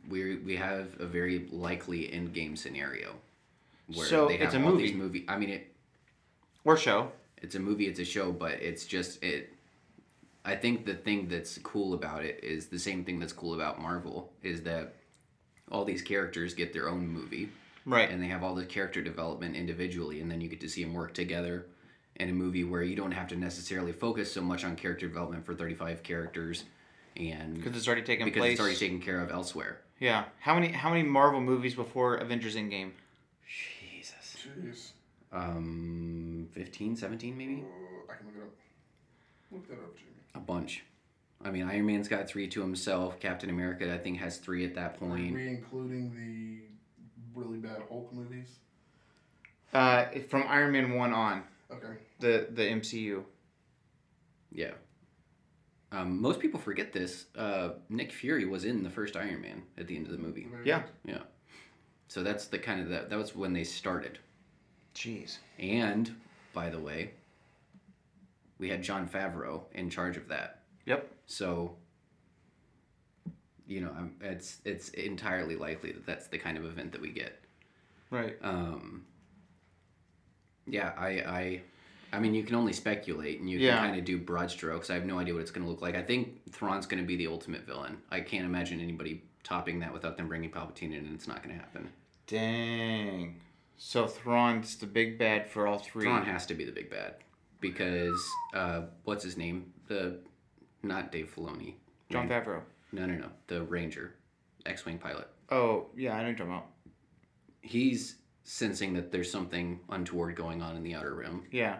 [0.09, 3.15] we we have a very likely end game scenario
[3.95, 5.21] where So, they have it's a all these movie.
[5.21, 5.25] movie.
[5.29, 5.75] I mean, it
[6.65, 7.13] Or show?
[7.39, 9.53] it's a movie, it's a show, but it's just it.
[10.45, 13.81] I think the thing that's cool about it is the same thing that's cool about
[13.81, 14.95] Marvel is that
[15.71, 17.51] all these characters get their own movie
[17.87, 18.11] Right.
[18.11, 20.93] and they have all the character development individually, and then you get to see them
[20.95, 21.67] work together
[22.17, 25.45] in a movie where you don't have to necessarily focus so much on character development
[25.47, 26.65] for 35 characters
[27.17, 28.53] and Because it's already taken because place.
[28.53, 29.81] it's already taken care of elsewhere.
[29.99, 30.25] yeah.
[30.41, 32.91] How many how many Marvel movies before Avengers Endgame?
[33.47, 34.37] Jesus.
[34.47, 34.91] Jeez.
[35.33, 37.63] Um, 15, 17 maybe?
[37.65, 38.51] Uh, I can look it up.
[39.53, 40.11] Look that up, Jimmy.
[40.35, 40.85] A bunch.
[41.45, 43.19] I mean, Iron Man's got three to himself.
[43.19, 45.35] Captain America, I think, has three at that Are point.
[45.35, 46.63] we including the
[47.35, 48.59] really bad Hulk movies?
[49.73, 51.95] Uh, from Iron Man one on Okay.
[52.19, 53.23] the the MCU.
[54.53, 54.73] Yeah.
[55.93, 57.27] Um, most people forget this.
[57.37, 60.49] Uh, Nick Fury was in the first Iron Man at the end of the movie.
[60.65, 60.83] Yeah.
[61.05, 61.19] Yeah.
[62.09, 63.11] So that's the kind of that.
[63.11, 64.19] That was when they started.
[64.95, 65.39] Jeez.
[65.59, 66.15] And
[66.53, 67.13] by the way,
[68.59, 70.63] we had Jon Favreau in charge of that.
[70.87, 71.09] Yep.
[71.27, 71.77] So,
[73.71, 77.11] you know, I'm, it's it's entirely likely that that's the kind of event that we
[77.11, 77.41] get.
[78.11, 78.37] Right.
[78.43, 79.05] Um,
[80.67, 81.63] yeah, I, I,
[82.13, 83.77] I mean, you can only speculate, and you Yeah.
[83.79, 84.91] can kind of do broad strokes.
[84.91, 85.95] I have no idea what it's going to look like.
[85.95, 87.99] I think Thrawn's going to be the ultimate villain.
[88.11, 91.55] I can't imagine anybody topping that without them bringing Palpatine in, and it's not going
[91.55, 91.89] to happen.
[92.27, 93.41] Dang.
[93.79, 96.05] So Thrawn's the big bad for all three.
[96.05, 97.15] Thrawn has to be the big bad
[97.61, 98.21] because
[98.53, 99.73] uh, what's his name?
[99.87, 100.19] The
[100.83, 101.75] not Dave Filoni.
[102.11, 102.63] Jon Favreau.
[102.93, 103.29] No, no, no.
[103.47, 104.15] The Ranger,
[104.67, 105.29] X-wing pilot.
[105.51, 106.67] Oh yeah, I know you're talking about.
[107.63, 111.45] He's sensing that there's something untoward going on in the Outer Rim.
[111.51, 111.79] Yeah.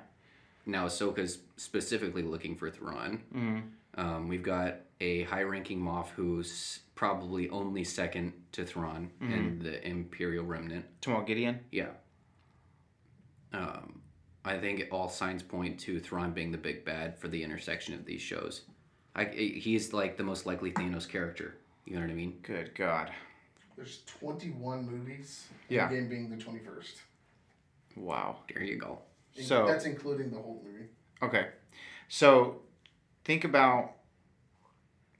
[0.67, 3.23] Now Ahsoka's specifically looking for Thrawn.
[3.35, 3.61] Mm-hmm.
[4.01, 10.45] Um, we've got a high-ranking Moff who's probably only second to Thrawn in the Imperial
[10.45, 10.85] Remnant.
[11.01, 11.61] Tomorrow Gideon.
[11.73, 11.89] Yeah.
[13.53, 14.01] Um,
[14.45, 18.05] I think all signs point to Thrawn being the big bad for the intersection of
[18.05, 18.63] these shows.
[19.15, 21.57] I, he's like the most likely Thanos character.
[21.85, 22.39] You know what I mean?
[22.43, 23.11] Good God.
[23.77, 25.47] There's 21 movies.
[25.69, 25.89] Yeah.
[25.89, 26.93] The game being the 21st.
[27.97, 28.37] Wow.
[28.53, 28.99] There you go.
[29.37, 30.87] In- So- that's including the whole movie.
[31.23, 31.49] Okay.
[32.09, 32.61] So
[33.25, 33.93] think about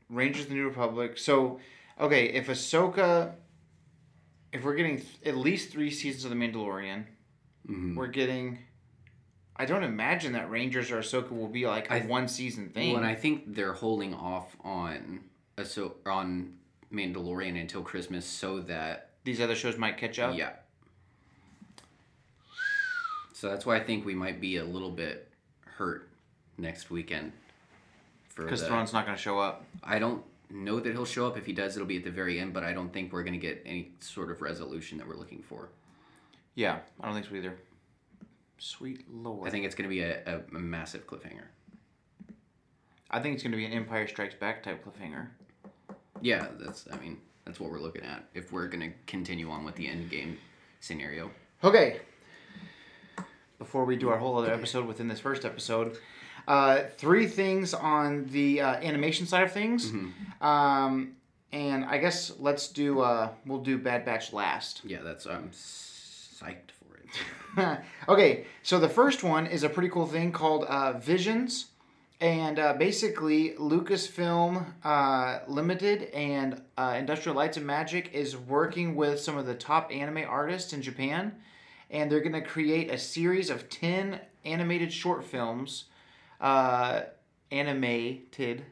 [0.09, 1.19] Rangers of the New Republic.
[1.19, 1.61] So,
[2.01, 3.33] okay, if Ahsoka,
[4.53, 7.05] if we're getting th- at least three seasons of The Mandalorian,
[7.69, 7.95] Mhm.
[7.95, 8.59] we're getting.
[9.61, 12.95] I don't imagine that Rangers or Ahsoka will be like a I- one season thing.
[12.95, 15.21] Well, and I think they're holding off on
[15.65, 16.55] so on
[16.91, 20.35] Mandalorian until Christmas so that These other shows might catch up.
[20.35, 20.53] yeah.
[23.35, 25.29] So that's why I think we might be a little bit
[25.67, 26.09] hurt
[26.57, 27.33] next weekend.
[28.35, 29.67] Because Thrawn's not going to show up.
[29.85, 31.37] I don't know that he'll show up.
[31.37, 32.55] If he does, it'll be at the very end.
[32.55, 35.43] But I don't think we're going to get any sort of resolution that we're looking
[35.43, 35.69] for.
[36.55, 37.59] Yeah, I don't think so either.
[38.63, 39.49] Sweet Lord.
[39.49, 41.47] I think it's going to be a, a, a massive cliffhanger.
[43.11, 45.29] I think it's going to be an Empire Strikes Back type cliffhanger.
[46.21, 46.87] Yeah, that's.
[46.93, 48.27] I mean, that's what we're looking at.
[48.35, 50.37] If we're going to continue on with the end game
[50.79, 51.31] scenario.
[51.65, 52.01] Okay.
[53.59, 55.97] Before we do our whole other episode within this first episode,
[56.47, 59.91] uh, three things on the uh, animation side of things.
[60.43, 61.17] Um,
[61.51, 64.83] and I guess let's do, uh, we'll do Bad Batch last.
[64.85, 65.27] Yeah, that's.
[65.27, 67.09] I'm psyched for it.
[68.09, 71.67] okay, so the first one is a pretty cool thing called uh, Visions.
[72.21, 79.21] And uh, basically, Lucasfilm uh, Limited and uh, Industrial Lights and Magic is working with
[79.21, 81.35] some of the top anime artists in Japan,
[81.91, 85.85] and they're going to create a series of ten animated short films,
[86.43, 87.03] uh,
[87.51, 88.65] animated,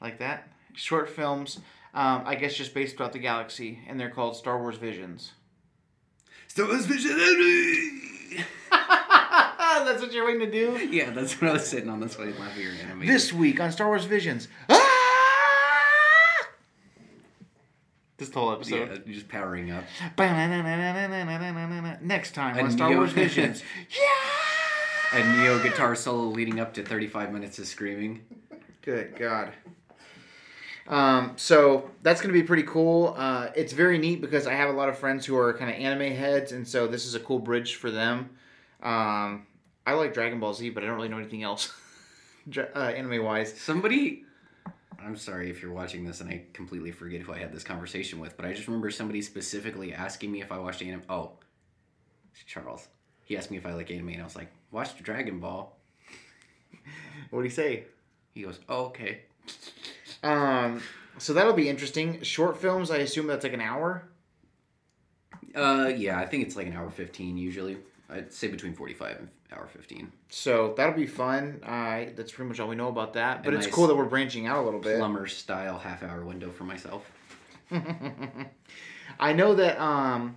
[0.00, 1.60] like that, short films.
[1.92, 5.32] Um, I guess just based throughout the galaxy, and they're called Star Wars Visions.
[6.58, 7.16] Star Wars Vision.
[8.70, 10.88] That's what you're waiting to do.
[10.90, 12.00] yeah, that's what I was sitting on.
[12.00, 13.06] That's why I laughing your anime.
[13.06, 14.48] This week on Star Wars Visions.
[14.68, 16.48] Ah!
[18.16, 19.04] This whole episode.
[19.06, 19.84] you're just powering up.
[22.02, 23.62] Next time A on Star Neo- Wars Visions.
[25.12, 25.20] yeah!
[25.20, 28.24] A Neo guitar solo leading up to 35 minutes of screaming.
[28.82, 29.52] Good God.
[30.88, 33.14] Um, so that's going to be pretty cool.
[33.16, 35.76] Uh, it's very neat because I have a lot of friends who are kind of
[35.76, 38.30] anime heads, and so this is a cool bridge for them.
[38.82, 39.46] Um,
[39.86, 41.72] I like Dragon Ball Z, but I don't really know anything else,
[42.56, 43.52] uh, anime wise.
[43.60, 44.24] Somebody,
[44.98, 48.18] I'm sorry if you're watching this and I completely forget who I had this conversation
[48.18, 51.02] with, but I just remember somebody specifically asking me if I watched anime.
[51.10, 51.32] Oh,
[52.46, 52.88] Charles.
[53.24, 55.76] He asked me if I like anime, and I was like, watched Dragon Ball.
[57.30, 57.84] What do he say?
[58.32, 59.22] He goes, oh, okay.
[60.22, 60.82] Um,
[61.18, 62.22] so that'll be interesting.
[62.22, 64.08] Short films, I assume that's like an hour.
[65.54, 67.78] Uh, yeah, I think it's like an hour 15 usually.
[68.10, 70.10] I'd say between 45 and hour 15.
[70.30, 71.60] So that'll be fun.
[71.64, 73.42] Uh, that's pretty much all we know about that.
[73.42, 74.98] But A it's nice cool that we're branching out a little bit.
[74.98, 77.10] Plumber style half hour window for myself.
[79.20, 80.36] I know that um,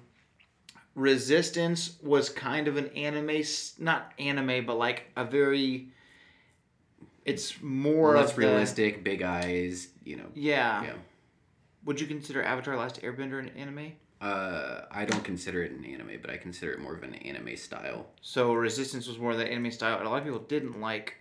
[0.95, 3.43] Resistance was kind of an anime,
[3.79, 5.89] not anime, but like a very.
[7.25, 10.27] It's more Less the- realistic, big eyes, you know.
[10.33, 10.83] yeah.
[10.83, 10.93] Yeah.
[11.85, 13.93] Would you consider Avatar: Last Airbender an anime?
[14.21, 17.57] Uh, I don't consider it an anime, but I consider it more of an anime
[17.57, 18.05] style.
[18.21, 21.15] So Resistance was more of the anime style, and a lot of people didn't like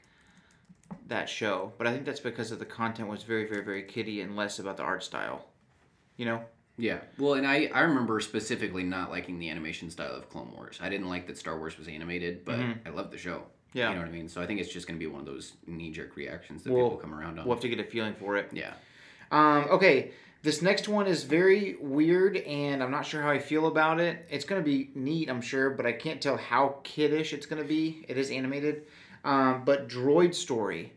[1.06, 1.72] that show.
[1.78, 4.58] But I think that's because of the content was very, very, very kiddie and less
[4.58, 5.46] about the art style.
[6.18, 6.44] You know?
[6.76, 6.98] Yeah.
[7.18, 10.78] Well, and I, I remember specifically not liking the animation style of Clone Wars.
[10.82, 13.44] I didn't like that Star Wars was animated, but I love the show.
[13.72, 13.88] Yeah.
[13.90, 14.28] You know what I mean?
[14.28, 16.72] So I think it's just going to be one of those knee jerk reactions that
[16.72, 17.44] We'll- people come around on.
[17.46, 18.50] We'll have to get a feeling for it.
[18.52, 18.72] yeah.
[19.32, 20.10] Um, okay,
[20.42, 24.26] this next one is very weird, and I'm not sure how I feel about it.
[24.28, 27.62] It's going to be neat, I'm sure, but I can't tell how kiddish it's going
[27.62, 28.04] to be.
[28.08, 28.86] It is animated.
[29.24, 30.92] Um, but Droid Story.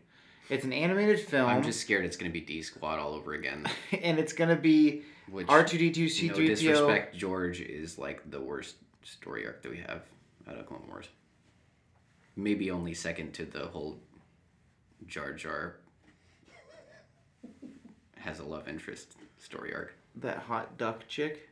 [0.50, 3.32] It's an animated film, I'm just scared it's going to be D Squad all over
[3.34, 3.66] again.
[4.02, 6.46] and it's going to be Which, R2D2, C3PO.
[6.46, 10.02] disrespect, George is like the worst story arc that we have
[10.48, 11.06] out of Clone Wars.
[12.36, 13.98] Maybe only second to the whole
[15.06, 15.76] Jar Jar
[18.16, 19.94] has a love interest story arc.
[20.16, 21.48] that hot duck chick.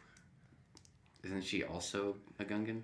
[1.22, 2.82] Isn't she also a Gungan?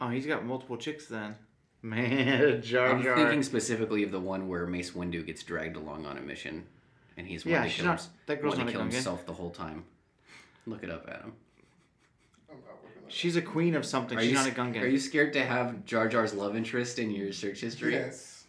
[0.00, 1.36] Oh, he's got multiple chicks then.
[1.82, 3.12] Man, Jar Jar.
[3.12, 6.64] I'm thinking specifically of the one where Mace Windu gets dragged along on a mission,
[7.16, 9.50] and he's Yeah, wanting to kill, not- that girl's wanting to kill himself the whole
[9.50, 9.84] time.
[10.66, 11.34] Look it up, Adam.
[13.04, 14.18] I'm not looking She's a queen of something.
[14.18, 14.82] Are She's you, not a s- Gungan.
[14.82, 17.92] Are you scared to have Jar Jar's love interest in your search history?
[17.94, 18.44] Yes.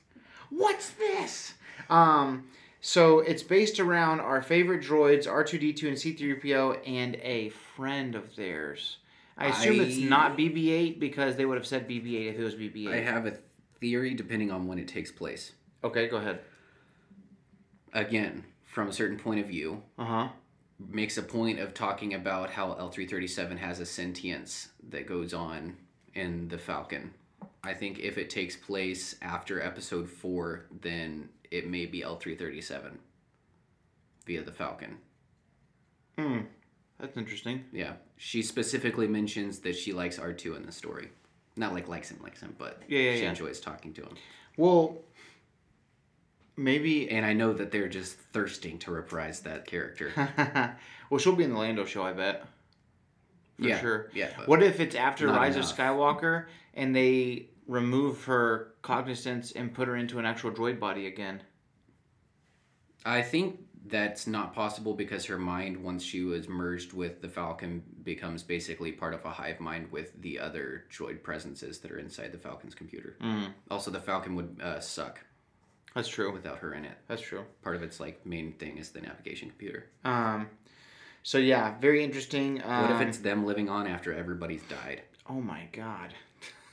[0.49, 1.53] What's this?
[1.89, 2.47] Um,
[2.81, 8.97] so it's based around our favorite droids, R2D2 and C3PO, and a friend of theirs.
[9.37, 12.93] I assume it's not BB-8 because they would have said BB-8 if it was BB-8.
[12.93, 13.37] I have a
[13.81, 15.51] theory depending on when it takes place.
[15.83, 16.39] Okay, go ahead.
[17.91, 20.27] Again, from a certain point of view, Uh huh.
[20.79, 25.77] Makes a point of talking about how L337 has a sentience that goes on
[26.13, 27.13] in the Falcon.
[27.63, 32.91] I think if it takes place after episode 4, then it may be L337
[34.25, 34.97] via the Falcon.
[36.17, 36.39] Hmm.
[36.99, 37.65] That's interesting.
[37.73, 37.93] Yeah.
[38.17, 41.09] She specifically mentions that she likes R2 in the story.
[41.57, 43.29] Not like likes him, likes him, but Yeah, yeah, she yeah.
[43.29, 44.15] enjoys talking to him.
[44.57, 44.97] Well,
[46.57, 47.09] maybe.
[47.09, 50.11] And I know that they're just thirsting to reprise that character.
[51.09, 52.45] well, she'll be in the Lando show, I bet.
[53.57, 54.11] For yeah, sure.
[54.13, 54.29] Yeah.
[54.45, 55.63] What if it's after Rise of.
[55.63, 61.41] Skywalker and they remove her cognizance and put her into an actual droid body again?
[63.05, 67.83] I think that's not possible because her mind, once she was merged with the Falcon,
[68.03, 72.31] becomes basically part of a hive mind with the other droid presences that are inside
[72.31, 73.15] the Falcon's computer.
[73.21, 75.19] Mm, Also, the Falcon would uh, suck
[75.95, 76.31] that's true.
[76.31, 76.97] without her in it.
[77.07, 77.43] That's true.
[77.63, 79.87] Part of its like main thing is the navigation computer.
[80.03, 80.47] Um,
[81.23, 82.61] so yeah, very interesting.
[82.63, 85.01] Um, What if it's them living on after everybody's died?
[85.27, 86.13] Oh my god,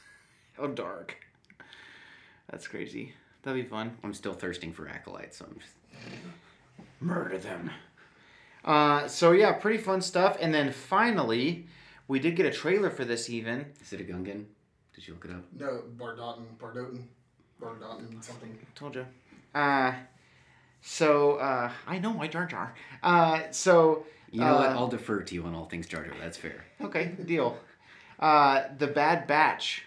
[0.58, 1.16] how dark.
[2.50, 3.14] That's crazy.
[3.42, 3.96] That'd be fun.
[4.04, 5.72] I'm still thirsting for acolytes, so I'm just
[7.00, 7.70] Murder them.
[8.64, 10.36] Uh, so yeah, pretty fun stuff.
[10.40, 11.66] And then finally,
[12.06, 13.28] we did get a trailer for this.
[13.28, 14.44] Even Is it a Gungan?
[14.94, 15.44] Did you look it up?
[15.58, 17.02] No, Bardottan, Bardottan.
[17.62, 18.58] Burned out in something.
[18.74, 19.06] Told you.
[19.54, 19.92] Uh,
[20.80, 22.74] so uh, I know my Jar Jar.
[23.02, 24.70] Uh, so You know what?
[24.70, 26.14] uh, I'll defer to you on all things Jar Jar.
[26.20, 26.64] That's fair.
[26.80, 27.56] Okay, deal.
[28.18, 29.84] Uh, the Bad Batch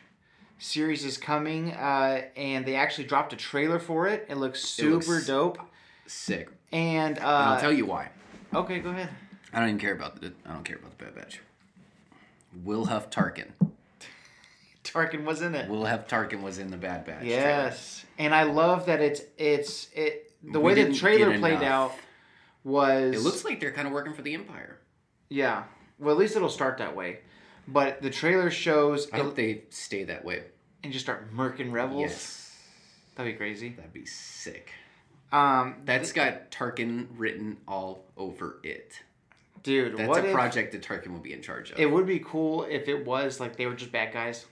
[0.57, 4.25] series is coming, uh, and they actually dropped a trailer for it.
[4.29, 5.59] It looks super looks- dope.
[6.07, 6.49] Sick.
[6.71, 8.09] And, uh, And I'll tell you why.
[8.53, 9.09] Okay, go ahead.
[9.51, 10.31] I don't even care about the.
[10.45, 11.41] I don't care about the Bad Batch.
[12.65, 13.51] Wilhuff Tarkin.
[14.85, 15.69] Tarkin was in it.
[15.69, 17.21] We'll have Tarkin was in the Bad Batch.
[17.21, 17.35] trailer.
[17.35, 20.31] Yes, and I love that it's it's it.
[20.43, 21.63] The We way the trailer played enough.
[21.63, 21.95] out
[22.63, 24.79] was It looks like they're kind of working for the Empire.
[25.29, 25.63] yeah.
[25.97, 27.19] Well, at least it'll start that way.
[27.67, 30.43] But the trailer shows I it, hope they stay that way.
[30.83, 32.01] and just start murking rebels.
[32.01, 32.55] Yes,
[33.15, 33.69] That'd be crazy.
[33.69, 34.71] that'd be sick.
[35.31, 39.01] Um, That's got Tarkin written all over it.
[39.63, 41.79] dude, That's what a if- project that Tarkin will be in charge of.
[41.79, 44.45] It would be cool if it was like they were just bad guys.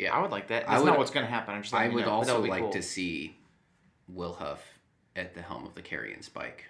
[0.00, 0.66] Yeah, I would like that.
[0.66, 1.54] I That's would- not what's going to happen.
[1.54, 1.74] I'm just.
[1.74, 2.70] I would know, also like cool.
[2.72, 3.36] to see
[4.14, 4.58] Wilhuff
[5.14, 6.64] at the helm of the Carrion Spike.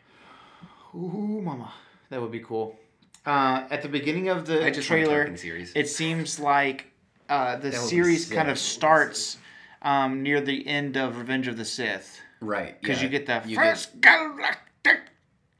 [0.94, 1.72] Ooh, mama,
[2.08, 2.76] that would be cool.
[3.24, 5.32] Uh, at the beginning of the trailer,
[5.76, 6.86] it seems like
[7.28, 9.36] uh, the That would be series kind of starts
[9.82, 13.04] um, near the end of Revenge of the Sith right, because yeah.
[13.04, 15.00] you get the You get- first galactic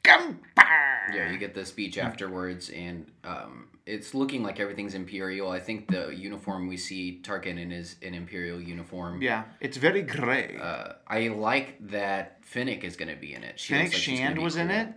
[0.05, 0.37] empire.
[1.15, 5.51] Yeah, you get the speech afterwards, and um, it's looking like everything's Imperial.
[5.51, 9.21] I think the uniform we see Tarkin in is an Imperial uniform.
[9.23, 10.59] Yeah, it's very gray.
[10.61, 13.59] Uh, I like that Fennec is going to be in it.
[13.59, 14.89] She looks like Shand was in it.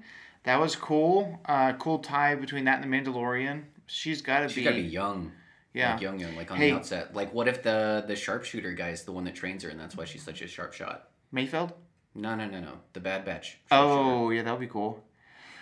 [0.43, 1.39] That was cool.
[1.45, 3.64] Uh, cool tie between that and the Mandalorian.
[3.88, 4.64] She's got to She's be.
[4.64, 5.32] got to be young.
[5.74, 5.93] Yeah.
[5.93, 6.70] Like young, young, like on Hey.
[6.70, 7.16] the outset.
[7.16, 9.95] Like, what if the the sharpshooter guy is the one that trains her, and that's
[9.97, 11.09] why she's such a sharp shot?
[11.34, 11.74] Mayfeld.
[12.16, 12.74] No, no, no, no.
[12.93, 13.57] The Bad Batch.
[13.72, 15.03] Oh yeah, that would be cool.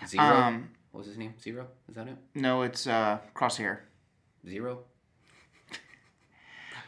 [0.02, 0.24] Sharpshooter.
[0.26, 0.36] Zero.
[0.42, 1.34] Um, what was his name?
[1.42, 1.68] Zero.
[1.90, 2.18] Is that it?
[2.36, 3.80] no, it's uh, Crosshair.
[4.48, 4.80] Zero.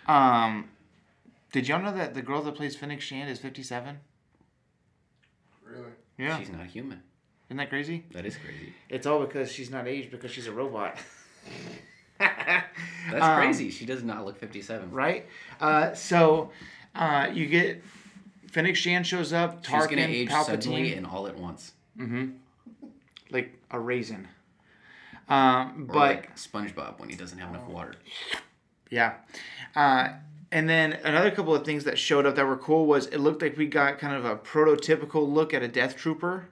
[0.07, 0.70] Um,
[1.51, 3.99] did y'all know that the girl that plays Fennec Shand is 57?
[5.66, 5.84] Really?
[6.18, 6.38] Yeah.
[6.39, 7.01] She's not human.
[7.47, 8.03] Isn't that crazy?
[8.11, 8.74] That is crazy.
[8.89, 10.97] It's all because she's not aged because she's a robot.
[12.20, 13.70] That's Um, crazy.
[13.70, 14.91] She does not look fifty-seven.
[14.91, 15.26] right?
[15.59, 16.51] Uh, so
[16.95, 17.84] uh, you get
[18.51, 21.74] Fennec Shand shows up, She's gonna Tarkin, age suddenly Palpatine, and all at once.
[23.34, 24.28] Like a raisin.
[25.30, 27.96] Um, Or but like SpongeBob when he doesn't have enough water.
[28.90, 29.16] Yeah.
[29.76, 30.10] Uh,
[30.52, 33.42] and then another couple of things that showed up that were cool was it looked
[33.42, 36.48] like we got kind of a prototypical look at a Death Trooper.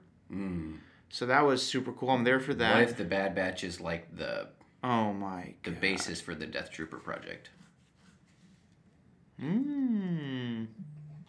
[1.10, 2.10] So that was super cool.
[2.10, 2.72] I'm there for that.
[2.74, 2.80] Mm.
[2.80, 4.48] What if the Bad Batch is like the
[4.84, 5.82] oh my the god.
[5.82, 7.50] basis for the Death Trooper project?
[9.42, 10.68] Mm.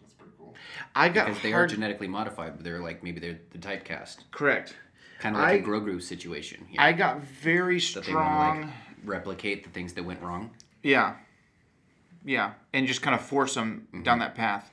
[0.01, 0.55] That's pretty cool.
[0.95, 4.75] I got Because they are genetically modified, but they're like maybe they're the typecast, correct.
[5.23, 6.65] Kind of like a I- Grogu situation.
[6.69, 8.61] Here, I got very that they want to strong.
[8.61, 8.69] like
[9.05, 10.51] replicate the things that went wrong.
[10.83, 11.15] Yeah.
[12.25, 12.53] Yeah.
[12.73, 14.03] And just kind of force them Mm-hmm.
[14.03, 14.69] down that path.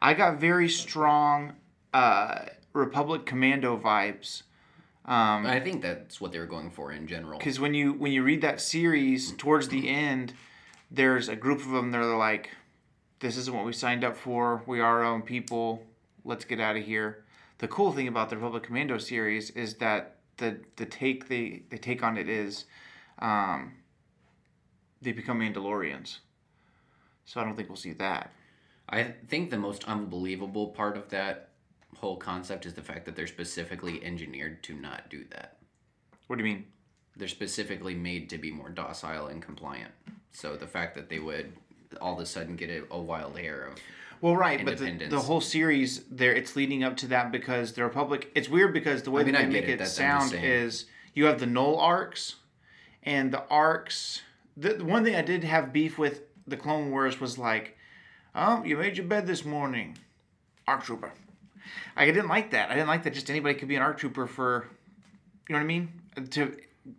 [0.00, 1.54] I got very strong
[1.94, 4.42] uh, Republic Commando vibes.
[5.04, 7.38] Um, I think that's what they were going for in general.
[7.38, 10.32] because when you when you read that series towards the end
[10.92, 12.50] there's a group of them that are like
[13.18, 15.82] this isn't what we signed up for we are our own people
[16.24, 17.21] let's get out of here
[17.62, 21.78] the cool thing about the republic commando series is that the the take they they
[21.78, 22.66] take on it is
[23.20, 23.72] um,
[25.00, 26.18] they become mandalorians
[27.24, 28.32] so i don't think we'll see that
[28.88, 31.48] I think the most unbelievable part of that
[31.96, 35.56] whole concept is the fact that they're specifically engineered to not do that.
[36.26, 36.66] what do you mean
[37.16, 39.92] They're specifically made to be more docile and compliant.
[40.32, 41.52] So the fact that they would
[42.00, 43.74] all of a sudden get a, a wild hair of
[44.22, 47.84] well right but the, the whole series there it's leading up to that because the
[47.84, 50.20] republic it's weird because the way I mean, that they make it, it, that's- I'm
[50.20, 52.36] just sound is you have the null arcs
[53.02, 54.22] and the arcs.
[54.56, 57.76] The, the one thing i did have beef with the clone wars was like
[58.34, 59.98] oh you made your bed this morning
[60.66, 61.12] arc trooper.
[61.96, 62.70] I didn't like that.
[62.70, 64.68] I didn't like that just anybody could be an arc trooper for
[65.48, 66.00] you know what i mean?
[66.30, 66.56] To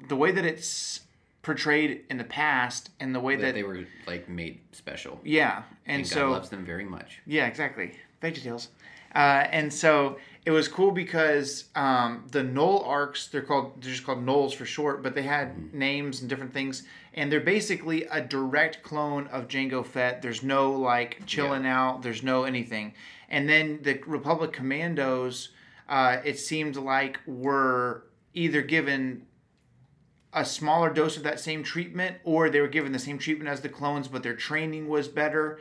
[0.07, 1.01] the way that it's
[1.43, 5.19] portrayed in the past and the way that that, they were like made special.
[5.23, 7.19] yeah and, And so God loves them very much.
[7.27, 7.91] yeah, exactly.
[8.21, 8.69] VeggieTales.
[9.13, 14.05] Uh, and so it was cool because um, the Null arcs, they're called, they're just
[14.05, 16.83] called Nulls for short, but they had names and different things.
[17.13, 20.21] And they're basically a direct clone of Jango Fett.
[20.21, 22.93] There's no like chilling out, there's no anything.
[23.29, 25.49] And then the Republic Commandos,
[25.87, 29.27] uh, it seemed like were either given
[30.33, 33.61] a smaller dose of that same treatment or they were given the same treatment as
[33.61, 35.59] the clones but their training was better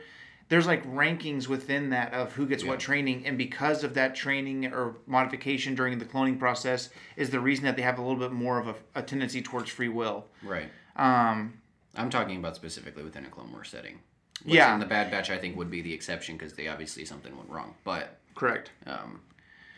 [0.49, 4.65] there's like rankings within that of who gets what training and because of that training
[4.67, 8.31] or modification during the cloning process is the reason that they have a little bit
[8.31, 10.69] more of a, a tendency towards free will Right.
[10.95, 11.53] um,
[11.95, 13.99] I'm talking about specifically within a Clone Wars setting.
[14.43, 14.73] Which Yeah.
[14.73, 17.49] in the Bad Batch, I think would be the exception because they obviously something went
[17.51, 17.75] wrong.
[17.83, 18.71] But Correct.
[18.87, 19.21] um,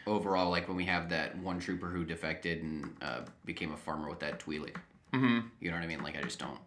[0.08, 4.10] overall, like when we have that one trooper who defected and uh, became a farmer
[4.10, 4.76] with that Twi'lek.
[5.14, 5.47] Mm-hmm.
[5.60, 6.03] You know what I mean?
[6.03, 6.60] Like I just don't.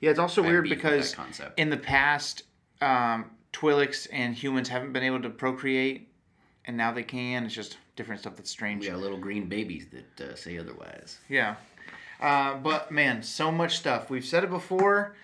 [0.00, 1.16] Yeah, it's also weird because
[1.56, 2.42] in the past,
[2.80, 6.08] um, Twi'leks and humans haven't been able to procreate,
[6.64, 7.44] and now they can.
[7.44, 8.86] It's just different stuff that's strange.
[8.86, 11.18] Yeah, little green babies that uh, say otherwise.
[11.28, 11.56] Yeah.
[12.20, 14.10] Uh, but man, so much stuff.
[14.10, 15.16] We've said it before,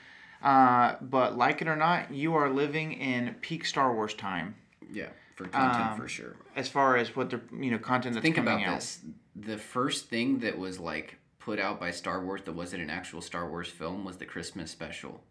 [0.42, 4.54] uh, but like it or not, you are living in peak Star Wars time
[4.92, 5.08] Yeah,
[5.45, 6.36] for content Um, for sure.
[6.57, 8.74] as far as what the you know content that's Think coming about out.
[8.80, 9.01] this:
[9.36, 13.20] the first thing that was like put out by Star Wars that wasn't an actual
[13.20, 15.22] Star Wars film was the Christmas special.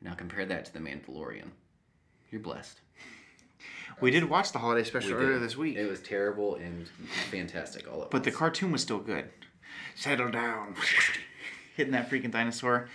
[0.00, 1.50] Now compare that to the Mandalorian.
[2.30, 2.80] You're blessed.
[4.00, 6.86] We did watch the holiday special earlier this week, It was terrible and
[7.32, 9.28] fantastic all at but the cartoon was still good.
[9.96, 10.76] Settle down,
[11.76, 12.88] hitting that freaking dinosaur.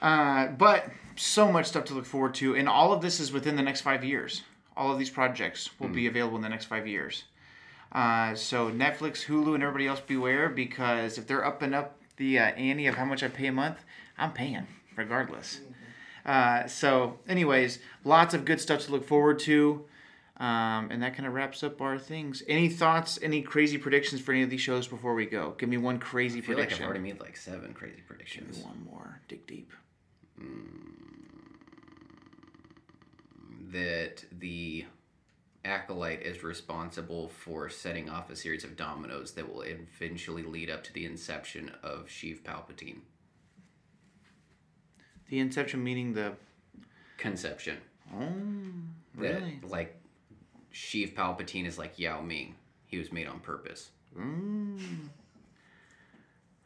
[0.00, 3.56] Uh, but so much stuff to look forward to, and all of this is within
[3.56, 4.42] the next five years.
[4.76, 7.24] All of these projects will be available in the next five years.
[7.92, 12.42] Uh, so Netflix, Hulu, and everybody else beware because if they're upping up the uh,
[12.42, 13.84] ante of how much I pay a month,
[14.18, 14.66] I'm paying
[14.96, 15.60] regardless.
[16.24, 19.84] Uh, so, anyways, lots of good stuff to look forward to.
[20.38, 22.42] Um, and that kind of wraps up our things.
[22.46, 25.54] Any thoughts, any crazy predictions for any of these shows before we go?
[25.56, 28.58] Give me one crazy I feel like I've already made like seven crazy predictions.
[28.58, 29.22] one more.
[29.28, 29.72] Dig deep.
[33.72, 34.84] That the
[35.64, 40.84] acolyte is responsible for setting off a series of dominoes that will eventually lead up
[40.84, 42.98] to the inception of Sheev Palpatine.
[45.28, 46.34] The Inception meaning the.
[47.18, 47.78] Conception.
[48.14, 48.28] Oh,
[49.18, 49.60] That really?
[49.68, 50.00] like
[50.72, 52.54] Sheev Palpatine is like Yao Ming.
[52.86, 53.90] He was made on purpose.
[54.16, 55.08] Mm.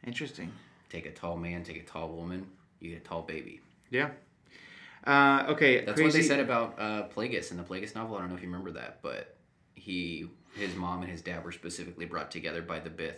[0.05, 0.51] Interesting.
[0.89, 2.45] Take a tall man, take a tall woman,
[2.79, 3.61] you get a tall baby.
[3.89, 4.09] Yeah.
[5.05, 5.83] Uh, okay.
[5.83, 6.03] That's crazy.
[6.03, 8.17] what they said about uh, Plagueis in the Plagueis novel.
[8.17, 9.35] I don't know if you remember that, but
[9.73, 13.15] he, his mom and his dad were specifically brought together by the Bith,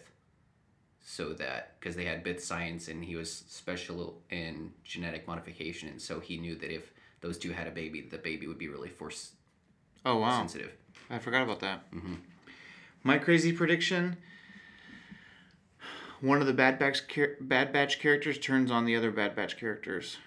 [1.01, 6.01] so that because they had Bith science and he was special in genetic modification, and
[6.01, 8.89] so he knew that if those two had a baby, the baby would be really
[8.89, 9.31] force
[10.05, 10.37] Oh wow.
[10.39, 10.71] sensitive.
[11.09, 11.83] I forgot about that.
[13.03, 14.15] My crazy prediction:
[16.21, 19.57] one of the Bad Batch char- Bad Batch characters turns on the other Bad Batch
[19.57, 20.17] characters.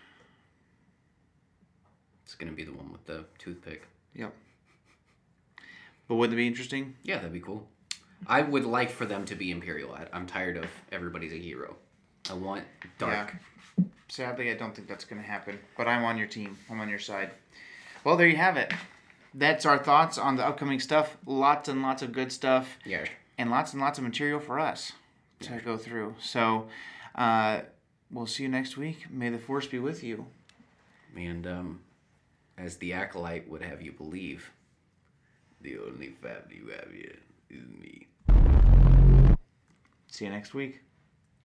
[2.27, 3.87] It's gonna be the one with the toothpick.
[4.15, 4.35] Yep.
[6.09, 6.97] But wouldn't it be interesting?
[7.05, 7.67] Yeah, that'd be cool.
[8.27, 9.93] I would like for them to be Imperial.
[9.95, 11.77] I, I'm tired of everybody's a hero.
[12.29, 12.65] I want
[12.99, 13.37] dark.
[14.09, 15.59] Sadly, I don't think that's going to happen.
[15.77, 16.59] But I'm on your team.
[16.71, 17.31] I'm on your side.
[18.05, 18.73] Well, there you have it.
[19.35, 21.17] That's our thoughts on the upcoming stuff.
[21.27, 22.79] Lots and lots of good stuff.
[22.85, 23.05] Yeah.
[23.39, 24.93] and lots and lots of material for us
[25.41, 26.15] to go through.
[26.21, 26.69] So
[27.15, 27.61] uh,
[28.11, 29.11] we'll see you next week.
[29.11, 30.27] May the force be with you.
[31.17, 31.81] And um,
[32.59, 34.51] as the acolyte would have you believe,
[35.61, 37.17] the only family you have here
[37.51, 38.07] is me.
[40.09, 40.81] See you next week.